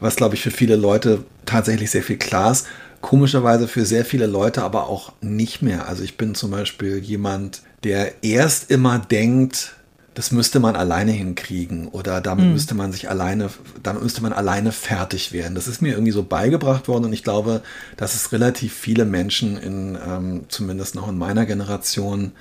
[0.00, 2.66] was, glaube ich, für viele Leute tatsächlich sehr viel klar ist.
[3.00, 5.88] Komischerweise für sehr viele Leute aber auch nicht mehr.
[5.88, 9.74] Also ich bin zum Beispiel jemand, der erst immer denkt,
[10.18, 12.52] das müsste man alleine hinkriegen oder damit mhm.
[12.54, 13.50] müsste man sich alleine,
[13.84, 15.54] damit müsste man alleine fertig werden.
[15.54, 17.62] Das ist mir irgendwie so beigebracht worden und ich glaube,
[17.96, 22.32] dass es relativ viele Menschen in, ähm, zumindest noch in meiner Generation,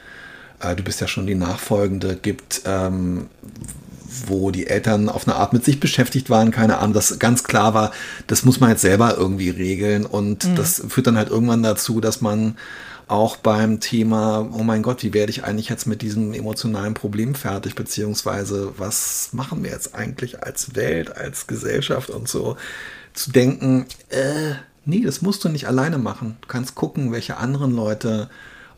[0.59, 3.27] äh, du bist ja schon die Nachfolgende, gibt, ähm,
[4.25, 7.73] wo die Eltern auf eine Art mit sich beschäftigt waren, keine Ahnung, das ganz klar
[7.73, 7.91] war,
[8.27, 10.55] das muss man jetzt selber irgendwie regeln und mhm.
[10.55, 12.57] das führt dann halt irgendwann dazu, dass man
[13.07, 17.35] auch beim Thema, oh mein Gott, wie werde ich eigentlich jetzt mit diesem emotionalen Problem
[17.35, 22.57] fertig, beziehungsweise was machen wir jetzt eigentlich als Welt, als Gesellschaft und so,
[23.13, 24.55] zu denken, äh,
[24.85, 26.37] nee, das musst du nicht alleine machen.
[26.41, 28.29] Du kannst gucken, welche anderen Leute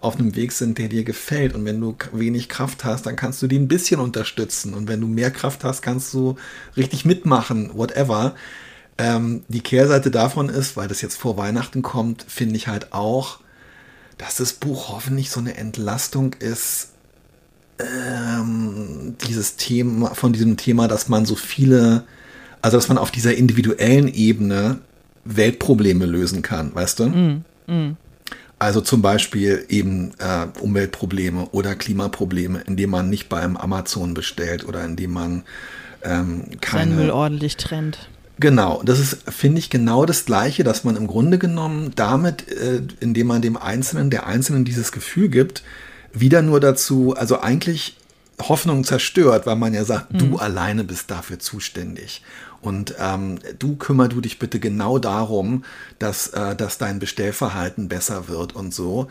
[0.01, 1.53] auf einem Weg sind, der dir gefällt.
[1.55, 4.73] Und wenn du wenig Kraft hast, dann kannst du die ein bisschen unterstützen.
[4.73, 6.35] Und wenn du mehr Kraft hast, kannst du
[6.77, 8.35] richtig mitmachen, whatever.
[8.97, 13.39] Ähm, die Kehrseite davon ist, weil das jetzt vor Weihnachten kommt, finde ich halt auch,
[14.17, 16.89] dass das Buch hoffentlich so eine Entlastung ist,
[17.79, 22.03] ähm, dieses Thema, von diesem Thema, dass man so viele,
[22.61, 24.79] also dass man auf dieser individuellen Ebene
[25.23, 27.05] Weltprobleme lösen kann, weißt du?
[27.07, 27.97] Mm, mm.
[28.59, 34.83] Also zum Beispiel eben äh, Umweltprobleme oder Klimaprobleme, indem man nicht beim Amazon bestellt oder
[34.83, 35.43] indem man
[36.03, 38.09] ähm, keine, Sein Müll ordentlich trennt.
[38.39, 42.81] Genau, das ist, finde ich, genau das Gleiche, dass man im Grunde genommen damit, äh,
[42.99, 45.63] indem man dem Einzelnen, der Einzelnen dieses Gefühl gibt,
[46.13, 47.97] wieder nur dazu, also eigentlich
[48.41, 50.19] Hoffnung zerstört, weil man ja sagt, mhm.
[50.19, 52.23] du alleine bist dafür zuständig.
[52.61, 55.63] Und ähm, du kümmer du dich bitte genau darum,
[55.97, 59.07] dass, äh, dass dein Bestellverhalten besser wird und so.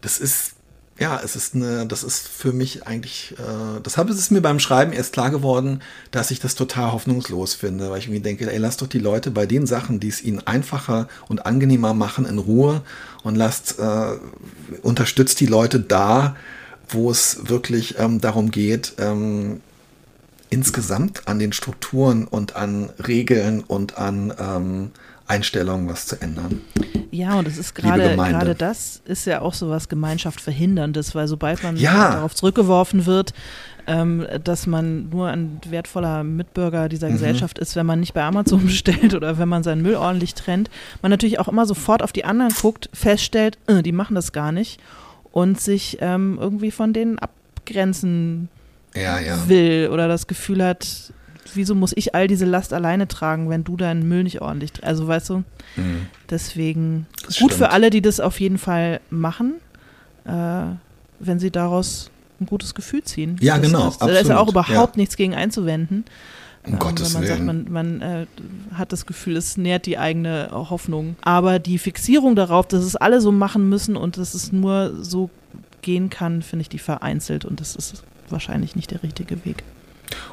[0.00, 0.56] Das ist
[0.98, 4.58] ja, es ist eine, das ist für mich eigentlich, äh, deshalb ist es mir beim
[4.58, 8.58] Schreiben erst klar geworden, dass ich das total hoffnungslos finde, weil ich irgendwie denke, ey,
[8.58, 12.38] lasst doch die Leute bei den Sachen, die es ihnen einfacher und angenehmer machen, in
[12.38, 12.80] Ruhe
[13.22, 14.18] und lasst, äh,
[14.82, 16.34] unterstützt die Leute da,
[16.88, 19.60] wo es wirklich ähm, darum geht, ähm,
[20.50, 24.90] insgesamt an den Strukturen und an Regeln und an ähm,
[25.26, 26.60] Einstellungen was zu ändern.
[27.10, 31.26] Ja, und es ist gerade gerade das ist ja auch so was Gemeinschaft verhinderndes, weil
[31.26, 32.12] sobald man ja.
[32.12, 33.32] darauf zurückgeworfen wird,
[33.86, 37.14] ähm, dass man nur ein wertvoller Mitbürger dieser mhm.
[37.14, 40.70] Gesellschaft ist, wenn man nicht bei Amazon bestellt oder wenn man seinen Müll ordentlich trennt,
[41.02, 44.52] man natürlich auch immer sofort auf die anderen guckt, feststellt, äh, die machen das gar
[44.52, 44.80] nicht
[45.32, 48.48] und sich ähm, irgendwie von denen abgrenzen
[48.96, 49.48] ja, ja.
[49.48, 51.12] will oder das Gefühl hat,
[51.54, 55.06] wieso muss ich all diese Last alleine tragen, wenn du deinen Müll nicht ordentlich, also
[55.06, 55.36] weißt du,
[55.76, 56.06] mhm.
[56.30, 57.54] deswegen das gut stimmt.
[57.54, 59.54] für alle, die das auf jeden Fall machen,
[60.24, 60.30] äh,
[61.18, 63.36] wenn sie daraus ein gutes Gefühl ziehen.
[63.40, 63.84] Ja, das, genau.
[63.86, 65.00] Das, da ist ja auch überhaupt ja.
[65.00, 66.04] nichts gegen einzuwenden.
[66.66, 67.36] Um ähm, Gottes wenn man Willen.
[67.36, 68.26] sagt, man, man äh,
[68.74, 71.16] hat das Gefühl, es nährt die eigene Hoffnung.
[71.22, 75.30] Aber die Fixierung darauf, dass es alle so machen müssen und dass es nur so
[75.82, 79.62] gehen kann, finde ich die vereinzelt und das ist wahrscheinlich nicht der richtige Weg.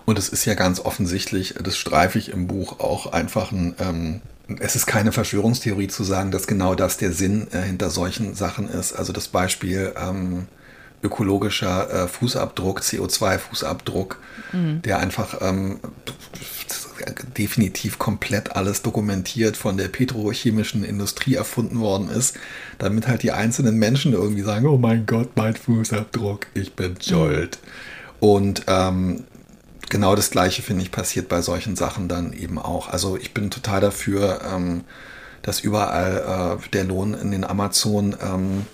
[0.06, 3.76] Und es ist ja ganz offensichtlich, das streife ich im Buch auch einfach ein.
[3.80, 4.22] Ähm,
[4.60, 8.68] es ist keine Verschwörungstheorie zu sagen, dass genau das der Sinn äh, hinter solchen Sachen
[8.68, 8.94] ist.
[8.94, 10.48] Also das Beispiel ähm,
[11.04, 14.16] ökologischer äh, Fußabdruck, CO2-Fußabdruck,
[14.52, 14.82] mhm.
[14.82, 15.80] der einfach ähm,
[17.38, 22.38] definitiv komplett alles dokumentiert von der petrochemischen Industrie erfunden worden ist,
[22.78, 27.60] damit halt die einzelnen Menschen irgendwie sagen, oh mein Gott, mein Fußabdruck, ich bin schuld.
[27.62, 28.28] Mhm.
[28.28, 29.24] Und ähm,
[29.90, 32.90] genau das Gleiche, finde ich, passiert bei solchen Sachen dann eben auch.
[32.90, 34.86] Also ich bin total dafür, ähm,
[35.42, 38.66] dass überall äh, der Lohn in den Amazon ähm,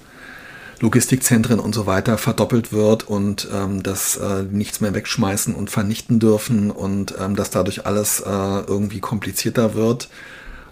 [0.79, 6.19] Logistikzentren und so weiter verdoppelt wird und ähm, dass äh, nichts mehr wegschmeißen und vernichten
[6.19, 10.09] dürfen und ähm, dass dadurch alles äh, irgendwie komplizierter wird.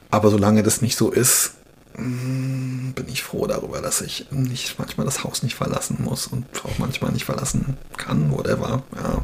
[0.09, 1.55] Aber solange das nicht so ist,
[1.97, 6.45] mm, bin ich froh darüber, dass ich nicht manchmal das Haus nicht verlassen muss und
[6.63, 8.83] auch manchmal nicht verlassen kann, whatever.
[8.95, 9.21] Ja.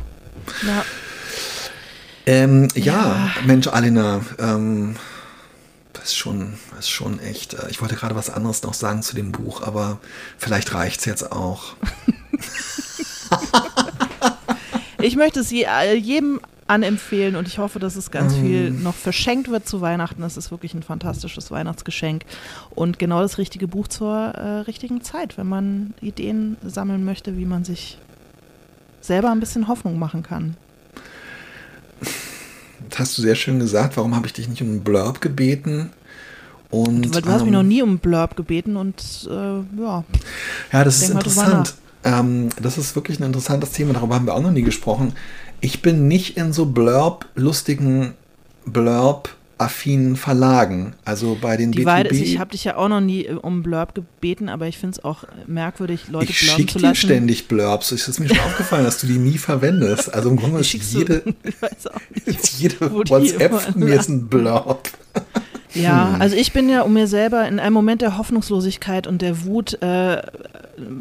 [0.67, 0.85] ja.
[2.25, 4.95] Ähm, ja, ja, Mensch, Alina, ähm,
[6.03, 7.53] ist schon, ist schon echt.
[7.53, 9.99] Äh, ich wollte gerade was anderes noch sagen zu dem Buch, aber
[10.37, 11.75] vielleicht reicht es jetzt auch.
[15.01, 18.83] ich möchte es jedem anempfehlen und ich hoffe, dass es ganz viel mm.
[18.83, 20.21] noch verschenkt wird zu Weihnachten.
[20.21, 22.23] Das ist wirklich ein fantastisches Weihnachtsgeschenk
[22.71, 27.45] und genau das richtige Buch zur äh, richtigen Zeit, wenn man Ideen sammeln möchte, wie
[27.45, 27.97] man sich
[29.01, 30.55] selber ein bisschen Hoffnung machen kann.
[32.89, 33.97] Das hast du sehr schön gesagt.
[33.97, 35.91] Warum habe ich dich nicht um einen Blurb gebeten?
[36.69, 38.95] Und, Weil du hast mich ähm, noch nie um einen Blurb gebeten und
[39.29, 40.03] äh, ja.
[40.71, 41.75] Ja, das ist interessant.
[42.03, 43.93] Ähm, das ist wirklich ein interessantes Thema.
[43.93, 45.13] Darüber haben wir auch noch nie gesprochen.
[45.61, 48.13] Ich bin nicht in so Blurb-lustigen
[48.65, 53.25] Blurb affinen Verlagen, also bei den die ist, ich habe dich ja auch noch nie
[53.25, 56.93] äh, um Blurb gebeten, aber ich finde es auch merkwürdig, Leute ich blurben zu lassen.
[56.93, 57.91] Ich ständig Blurbs.
[57.91, 60.13] Es ist mir schon aufgefallen, dass du die nie verwendest.
[60.13, 61.23] Also im Grunde ist jede,
[62.57, 64.89] jede WhatsApp von mir ist ein Blurb.
[65.73, 66.21] Ja, hm.
[66.21, 69.81] also ich bin ja um mir selber in einem Moment der Hoffnungslosigkeit und der Wut,
[69.81, 70.21] äh,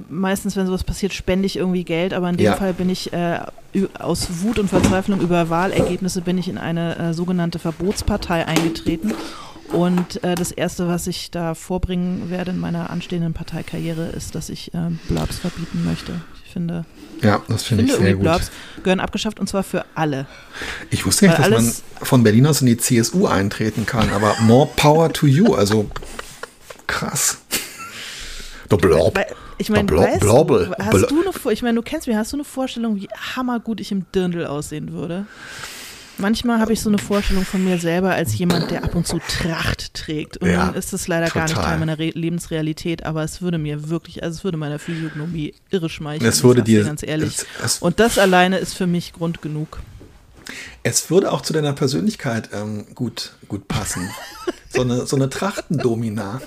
[0.08, 2.56] meistens, wenn sowas passiert, spende ich irgendwie Geld, aber in dem ja.
[2.56, 3.40] Fall bin ich äh,
[3.98, 9.14] aus Wut und Verzweiflung über Wahlergebnisse bin ich in eine äh, sogenannte Verbotspartei eingetreten.
[9.72, 14.50] Und äh, das Erste, was ich da vorbringen werde in meiner anstehenden Parteikarriere, ist, dass
[14.50, 16.20] ich äh, Blurbs verbieten möchte.
[16.44, 16.84] Ich finde,
[17.22, 18.22] ja, das finde ich sehr gut.
[18.22, 18.50] Blurbs
[18.82, 20.26] gehören abgeschafft und zwar für alle.
[20.90, 24.68] Ich wusste nicht, dass man von Berlin aus in die CSU eintreten kann, aber more
[24.76, 25.54] power to you.
[25.54, 25.88] Also
[26.86, 27.38] krass.
[28.70, 29.26] Der.
[29.58, 32.44] Ich meine, weißt du, hast du eine, ich meine, du kennst mich, hast du eine
[32.44, 35.26] Vorstellung, wie hammergut ich im Dirndl aussehen würde?
[36.18, 39.18] Manchmal habe ich so eine Vorstellung von mir selber als jemand, der ab und zu
[39.18, 40.36] Tracht trägt.
[40.36, 41.40] Und ja, dann ist es leider total.
[41.40, 44.78] gar nicht Teil meiner Re Lebensrealität, aber es würde mir wirklich, also es würde meiner
[44.78, 46.28] Physiognomie irre schmeicheln.
[46.28, 47.38] Es würde dir, ganz ehrlich.
[47.38, 49.80] Es, es, und das alleine ist für mich Grund genug.
[50.82, 54.10] Es würde auch zu deiner Persönlichkeit ähm, gut, gut passen.
[54.68, 56.40] so eine, so eine Trachtendomina.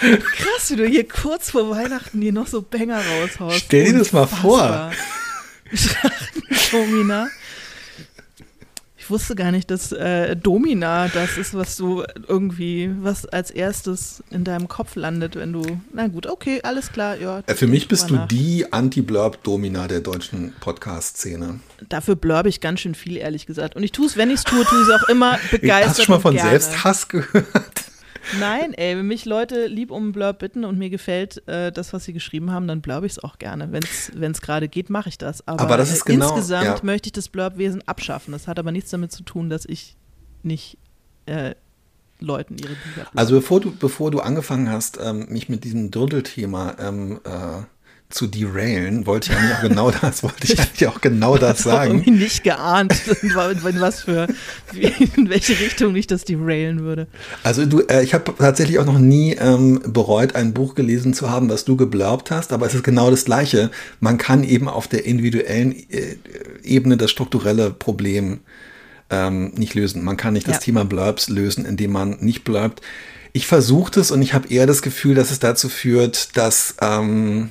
[0.00, 3.64] Krass, wie du hier kurz vor Weihnachten dir noch so Bänger raushaust.
[3.66, 4.90] Stell dir das mal vor.
[6.72, 7.28] Domina.
[8.96, 14.22] Ich wusste gar nicht, dass äh, Domina das ist, was du irgendwie, was als erstes
[14.30, 15.80] in deinem Kopf landet, wenn du.
[15.92, 17.42] Na gut, okay, alles klar, ja.
[17.46, 18.28] Äh, für mich bist du nach.
[18.28, 21.58] die Anti-Blurb-Domina der deutschen Podcast-Szene.
[21.88, 23.74] Dafür blurbe ich ganz schön viel, ehrlich gesagt.
[23.74, 25.88] Und ich tue es, wenn ich es tue, tue ich es auch immer begeistert.
[25.88, 26.50] Hast du schon mal von gerne.
[26.50, 27.79] Selbsthass gehört?
[28.38, 31.92] Nein, ey, wenn mich Leute lieb um einen Blurb bitten und mir gefällt äh, das,
[31.92, 33.72] was sie geschrieben haben, dann blurbe ich es auch gerne.
[33.72, 35.46] Wenn es gerade geht, mache ich das.
[35.48, 36.78] Aber, aber das äh, genau, insgesamt ja.
[36.82, 38.32] möchte ich das Blurb-Wesen abschaffen.
[38.32, 39.96] Das hat aber nichts damit zu tun, dass ich
[40.42, 40.78] nicht
[41.26, 41.54] äh,
[42.20, 43.18] Leuten ihre Bücher blurbe.
[43.18, 47.62] Also bevor du, bevor du angefangen hast, ähm, mich mit diesem Dödel-Thema ähm, äh,
[48.10, 52.00] zu derailen, wollte ich eigentlich auch genau das, wollte ich eigentlich auch genau das sagen.
[52.00, 54.26] Ich habe nicht geahnt, in was für,
[54.74, 57.06] in welche Richtung ich das derailen würde.
[57.42, 61.30] Also du, äh, ich habe tatsächlich auch noch nie ähm, bereut, ein Buch gelesen zu
[61.30, 63.70] haben, was du geblaubt hast, aber es ist genau das Gleiche.
[64.00, 66.16] Man kann eben auf der individuellen äh,
[66.62, 68.40] Ebene das strukturelle Problem
[69.10, 70.04] ähm, nicht lösen.
[70.04, 70.54] Man kann nicht ja.
[70.54, 72.80] das Thema Blurbs lösen, indem man nicht blurbt.
[73.32, 77.50] Ich versuche es und ich habe eher das Gefühl, dass es dazu führt, dass ähm,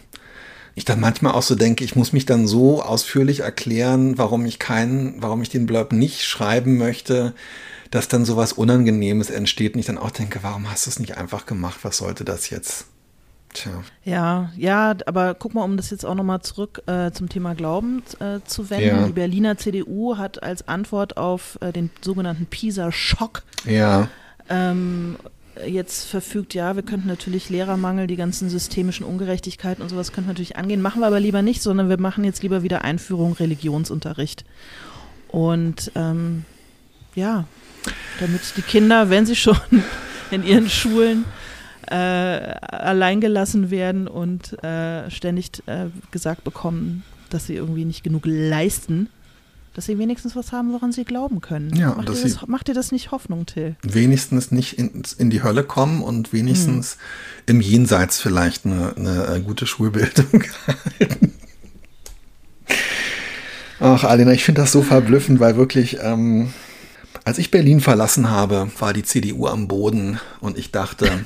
[0.79, 4.59] ich dann manchmal auch so denke, ich muss mich dann so ausführlich erklären, warum ich
[4.59, 7.33] keinen, warum ich den Blurb nicht schreiben möchte,
[7.91, 11.17] dass dann sowas Unangenehmes entsteht und ich dann auch denke, warum hast du es nicht
[11.17, 11.79] einfach gemacht?
[11.83, 12.85] Was sollte das jetzt?
[13.53, 13.71] Tja.
[14.05, 18.03] Ja, ja, aber guck mal, um das jetzt auch nochmal zurück äh, zum Thema Glauben
[18.19, 18.87] äh, zu wenden.
[18.87, 19.07] Ja.
[19.07, 24.07] Die Berliner CDU hat als Antwort auf äh, den sogenannten PISA-Schock ja.
[24.49, 25.17] ähm,
[25.67, 30.57] jetzt verfügt, ja, wir könnten natürlich Lehrermangel, die ganzen systemischen Ungerechtigkeiten und sowas könnten natürlich
[30.57, 34.45] angehen, machen wir aber lieber nicht, sondern wir machen jetzt lieber wieder Einführung Religionsunterricht.
[35.27, 36.45] Und ähm,
[37.15, 37.45] ja,
[38.19, 39.57] damit die Kinder, wenn sie schon
[40.31, 41.25] in ihren Schulen
[41.87, 49.09] äh, alleingelassen werden und äh, ständig äh, gesagt bekommen, dass sie irgendwie nicht genug leisten,
[49.79, 51.73] dass sie wenigstens was haben, woran sie glauben können.
[51.73, 53.77] Ja, macht, dir das, macht dir das nicht Hoffnung, Till?
[53.81, 56.97] Wenigstens nicht in, in die Hölle kommen und wenigstens
[57.47, 57.55] hm.
[57.55, 61.33] im Jenseits vielleicht eine, eine äh, gute Schulbildung halten.
[63.79, 66.51] Ach, Alina, ich finde das so verblüffend, weil wirklich, ähm,
[67.23, 71.23] als ich Berlin verlassen habe, war die CDU am Boden und ich dachte,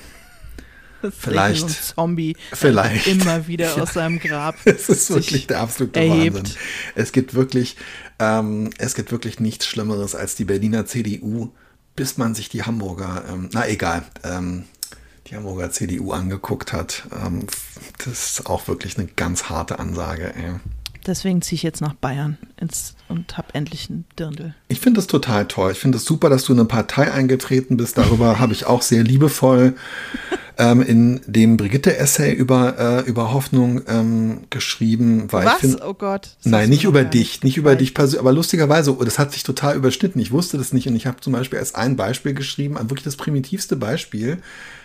[1.11, 4.55] vielleicht so Zombie vielleicht immer wieder aus seinem Grab.
[4.65, 6.37] Es ist wirklich der absolute erhebt.
[6.37, 6.57] Wahnsinn.
[6.95, 7.75] Es gibt wirklich
[8.23, 11.49] ähm, es gibt wirklich nichts Schlimmeres als die Berliner CDU,
[11.95, 14.65] bis man sich die Hamburger, ähm, na egal, ähm,
[15.27, 17.07] die Hamburger CDU angeguckt hat.
[17.25, 17.47] Ähm,
[18.05, 20.33] das ist auch wirklich eine ganz harte Ansage.
[20.35, 20.55] Ey.
[21.05, 24.55] Deswegen ziehe ich jetzt nach Bayern ins, und habe endlich einen Dirndl.
[24.67, 25.71] Ich finde das total toll.
[25.73, 27.97] Ich finde es das super, dass du in eine Partei eingetreten bist.
[27.97, 29.75] Darüber habe ich auch sehr liebevoll
[30.57, 35.31] ähm, in dem Brigitte-Essay über, äh, über Hoffnung ähm, geschrieben.
[35.31, 35.59] Weil Was?
[35.59, 36.37] Find, oh Gott.
[36.43, 40.21] Nein, nicht über dich, nicht über dich persönlich, aber lustigerweise, das hat sich total überschnitten.
[40.21, 43.17] Ich wusste das nicht und ich habe zum Beispiel als ein Beispiel geschrieben, wirklich das
[43.17, 44.37] primitivste Beispiel,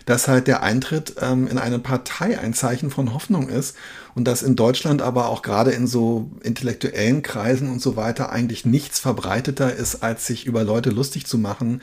[0.06, 3.76] dass halt der Eintritt ähm, in eine Partei ein Zeichen von Hoffnung ist
[4.14, 8.64] und dass in Deutschland aber auch gerade in so intellektuellen Kreisen und so weiter eigentlich
[8.64, 11.82] nichts verbreiteter ist, als sich über Leute lustig zu machen,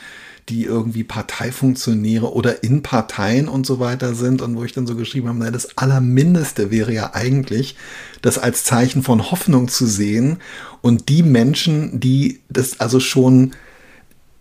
[0.49, 4.95] die irgendwie Parteifunktionäre oder in Parteien und so weiter sind und wo ich dann so
[4.95, 7.75] geschrieben habe, na, das Allermindeste wäre ja eigentlich,
[8.21, 10.38] das als Zeichen von Hoffnung zu sehen
[10.81, 13.53] und die Menschen, die das also schon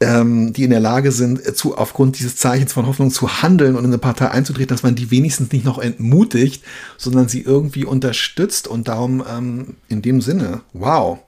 [0.00, 3.84] ähm, die in der Lage sind, zu, aufgrund dieses Zeichens von Hoffnung zu handeln und
[3.84, 6.62] in eine Partei einzutreten, dass man die wenigstens nicht noch entmutigt,
[6.98, 11.20] sondern sie irgendwie unterstützt und darum ähm, in dem Sinne, wow,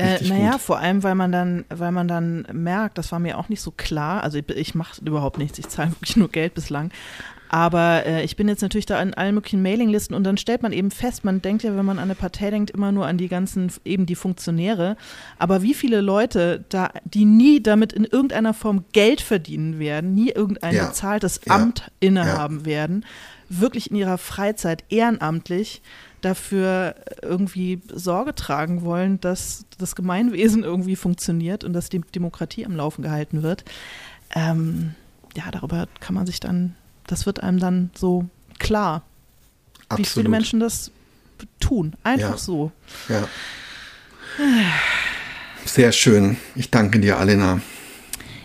[0.00, 3.48] äh, naja, vor allem, weil man dann, weil man dann merkt, das war mir auch
[3.48, 4.22] nicht so klar.
[4.22, 6.90] Also ich, ich mache überhaupt nichts, ich zahle wirklich nur Geld bislang.
[7.52, 10.72] Aber äh, ich bin jetzt natürlich da in allen möglichen Mailinglisten und dann stellt man
[10.72, 13.26] eben fest, man denkt ja, wenn man an eine Partei denkt, immer nur an die
[13.26, 14.96] ganzen, eben die Funktionäre.
[15.36, 20.30] Aber wie viele Leute da, die nie damit in irgendeiner Form Geld verdienen werden, nie
[20.30, 20.86] irgendein ja.
[20.86, 21.54] bezahltes ja.
[21.56, 22.66] Amt innehaben ja.
[22.66, 23.04] werden,
[23.48, 25.82] wirklich in ihrer Freizeit ehrenamtlich
[26.20, 32.76] dafür irgendwie Sorge tragen wollen, dass das Gemeinwesen irgendwie funktioniert und dass die Demokratie am
[32.76, 33.64] Laufen gehalten wird.
[34.34, 34.94] Ähm,
[35.36, 36.74] ja, darüber kann man sich dann,
[37.06, 38.26] das wird einem dann so
[38.58, 39.02] klar,
[39.88, 39.98] Absolut.
[39.98, 40.90] wie viele Menschen das
[41.58, 41.94] tun.
[42.02, 42.36] Einfach ja.
[42.36, 42.72] so.
[43.08, 43.28] Ja.
[45.64, 46.36] Sehr schön.
[46.54, 47.60] Ich danke dir, Alena.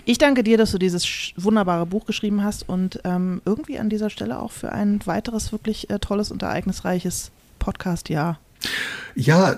[0.08, 4.12] Ich danke dir, dass du dieses wunderbare Buch geschrieben hast und ähm, irgendwie an dieser
[4.12, 7.32] Stelle auch für ein weiteres wirklich äh, tolles und ereignisreiches
[7.66, 8.38] Podcast, ja.
[9.16, 9.56] Ja,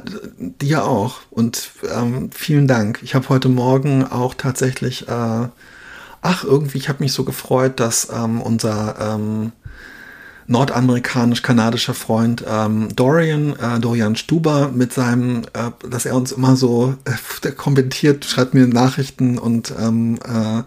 [0.62, 1.20] dir auch.
[1.30, 3.00] Und ähm, vielen Dank.
[3.04, 5.48] Ich habe heute Morgen auch tatsächlich, äh,
[6.22, 9.52] ach, irgendwie, ich habe mich so gefreut, dass ähm, unser ähm,
[10.46, 16.96] nordamerikanisch-kanadischer Freund ähm, Dorian, äh, Dorian Stuber mit seinem, äh, dass er uns immer so,
[17.04, 20.64] äh, kommentiert, schreibt mir Nachrichten und ähm, äh,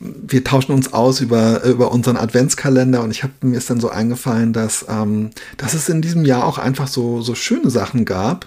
[0.00, 3.88] wir tauschen uns aus über, über unseren Adventskalender und ich habe mir ist dann so
[3.88, 8.46] eingefallen, dass, ähm, dass es in diesem Jahr auch einfach so, so schöne Sachen gab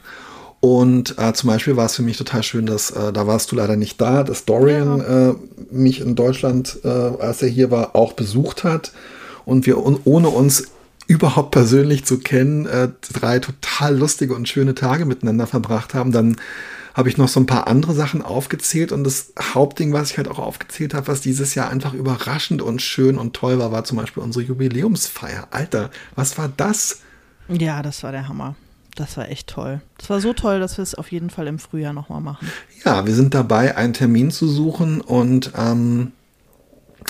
[0.60, 3.56] Und äh, zum Beispiel war es für mich total schön, dass äh, da warst du
[3.56, 5.30] leider nicht da, dass Dorian ja.
[5.30, 5.36] äh,
[5.70, 8.91] mich in Deutschland, äh, als er hier war, auch besucht hat
[9.45, 10.70] und wir un ohne uns
[11.06, 16.12] überhaupt persönlich zu kennen, äh, drei total lustige und schöne Tage miteinander verbracht haben.
[16.12, 16.38] Dann
[16.98, 20.28] habe ich noch so ein paar andere Sachen aufgezählt und das Hauptding, was ich halt
[20.28, 24.00] auch aufgezählt habe, was dieses Jahr einfach überraschend und schön und toll war, war zum
[24.00, 25.48] Beispiel unsere Jubiläumsfeier.
[25.52, 27.02] Alter, was war das?
[27.50, 28.56] Ja, das war der Hammer.
[28.95, 29.80] Das war echt toll.
[30.00, 32.52] Das war so toll, dass wir es auf jeden Fall im Frühjahr nochmal machen.
[32.84, 36.14] Ja, wir sind dabei, einen Termin zu suchen und ähm,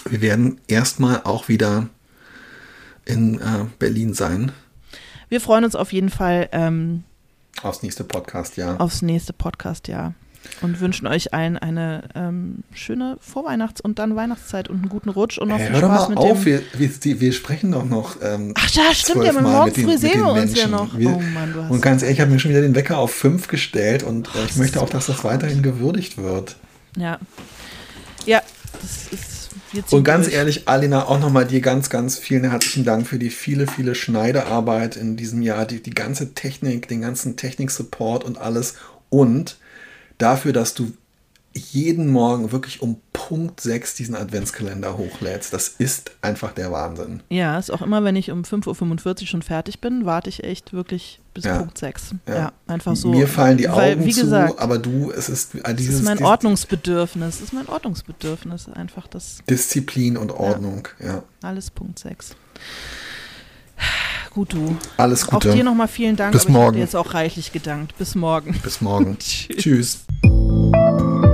[0.09, 1.87] wir werden erstmal auch wieder
[3.05, 4.51] in äh, Berlin sein.
[5.29, 6.49] Wir freuen uns auf jeden Fall.
[6.51, 7.05] Ähm,
[7.63, 8.79] aufs nächste Podcast-Jahr.
[8.79, 10.13] Aufs nächste Podcast-Jahr
[10.61, 15.37] und wünschen euch allen eine ähm, schöne Vorweihnachts- und dann Weihnachtszeit und einen guten Rutsch
[15.37, 18.17] und noch hey, viel Spaß doch mal mit auf, wir, wir, wir, sprechen doch noch.
[18.21, 20.97] Ähm, Ach ja, stimmt ja, morgen früh sehen wir uns ja noch.
[20.97, 22.97] Wir, oh Mann, du hast und ganz ehrlich, ich habe mir schon wieder den Wecker
[22.97, 26.55] auf fünf gestellt und äh, ich möchte auch, dass das weiterhin gewürdigt wird.
[26.95, 27.19] Ja.
[28.25, 28.41] Ja,
[28.81, 29.36] das ist
[29.91, 30.35] und ganz durch.
[30.35, 34.95] ehrlich, Alina, auch nochmal dir ganz, ganz vielen herzlichen Dank für die viele, viele Schneidearbeit
[34.95, 38.75] in diesem Jahr, die, die ganze Technik, den ganzen Technik-Support und alles.
[39.09, 39.57] Und
[40.17, 40.91] dafür, dass du
[41.57, 45.53] jeden Morgen wirklich um Punkt 6 diesen Adventskalender hochlädst.
[45.53, 47.21] Das ist einfach der Wahnsinn.
[47.29, 50.73] Ja, ist auch immer, wenn ich um 5.45 Uhr schon fertig bin, warte ich echt
[50.73, 51.59] wirklich bis ja.
[51.59, 52.15] Punkt 6.
[52.27, 52.35] Ja.
[52.35, 52.51] ja.
[52.65, 53.09] einfach so.
[53.09, 55.95] Mir fallen die Augen wie gesagt, zu, aber du, es ist äh, dieses.
[55.95, 57.35] Es ist mein Ordnungsbedürfnis.
[57.35, 59.37] Es ist mein Ordnungsbedürfnis, einfach das.
[59.47, 61.05] Disziplin und Ordnung, ja.
[61.05, 61.23] ja.
[61.43, 62.35] Alles Punkt 6.
[64.31, 64.75] Gut, du.
[64.97, 65.49] Alles Gute.
[65.49, 66.31] Auch dir nochmal vielen Dank.
[66.33, 66.79] Bis morgen.
[66.79, 67.95] Jetzt auch reichlich gedankt.
[67.99, 68.59] Bis morgen.
[68.63, 69.17] Bis morgen.
[69.19, 69.57] Tschüss.
[69.57, 71.26] Tschüss.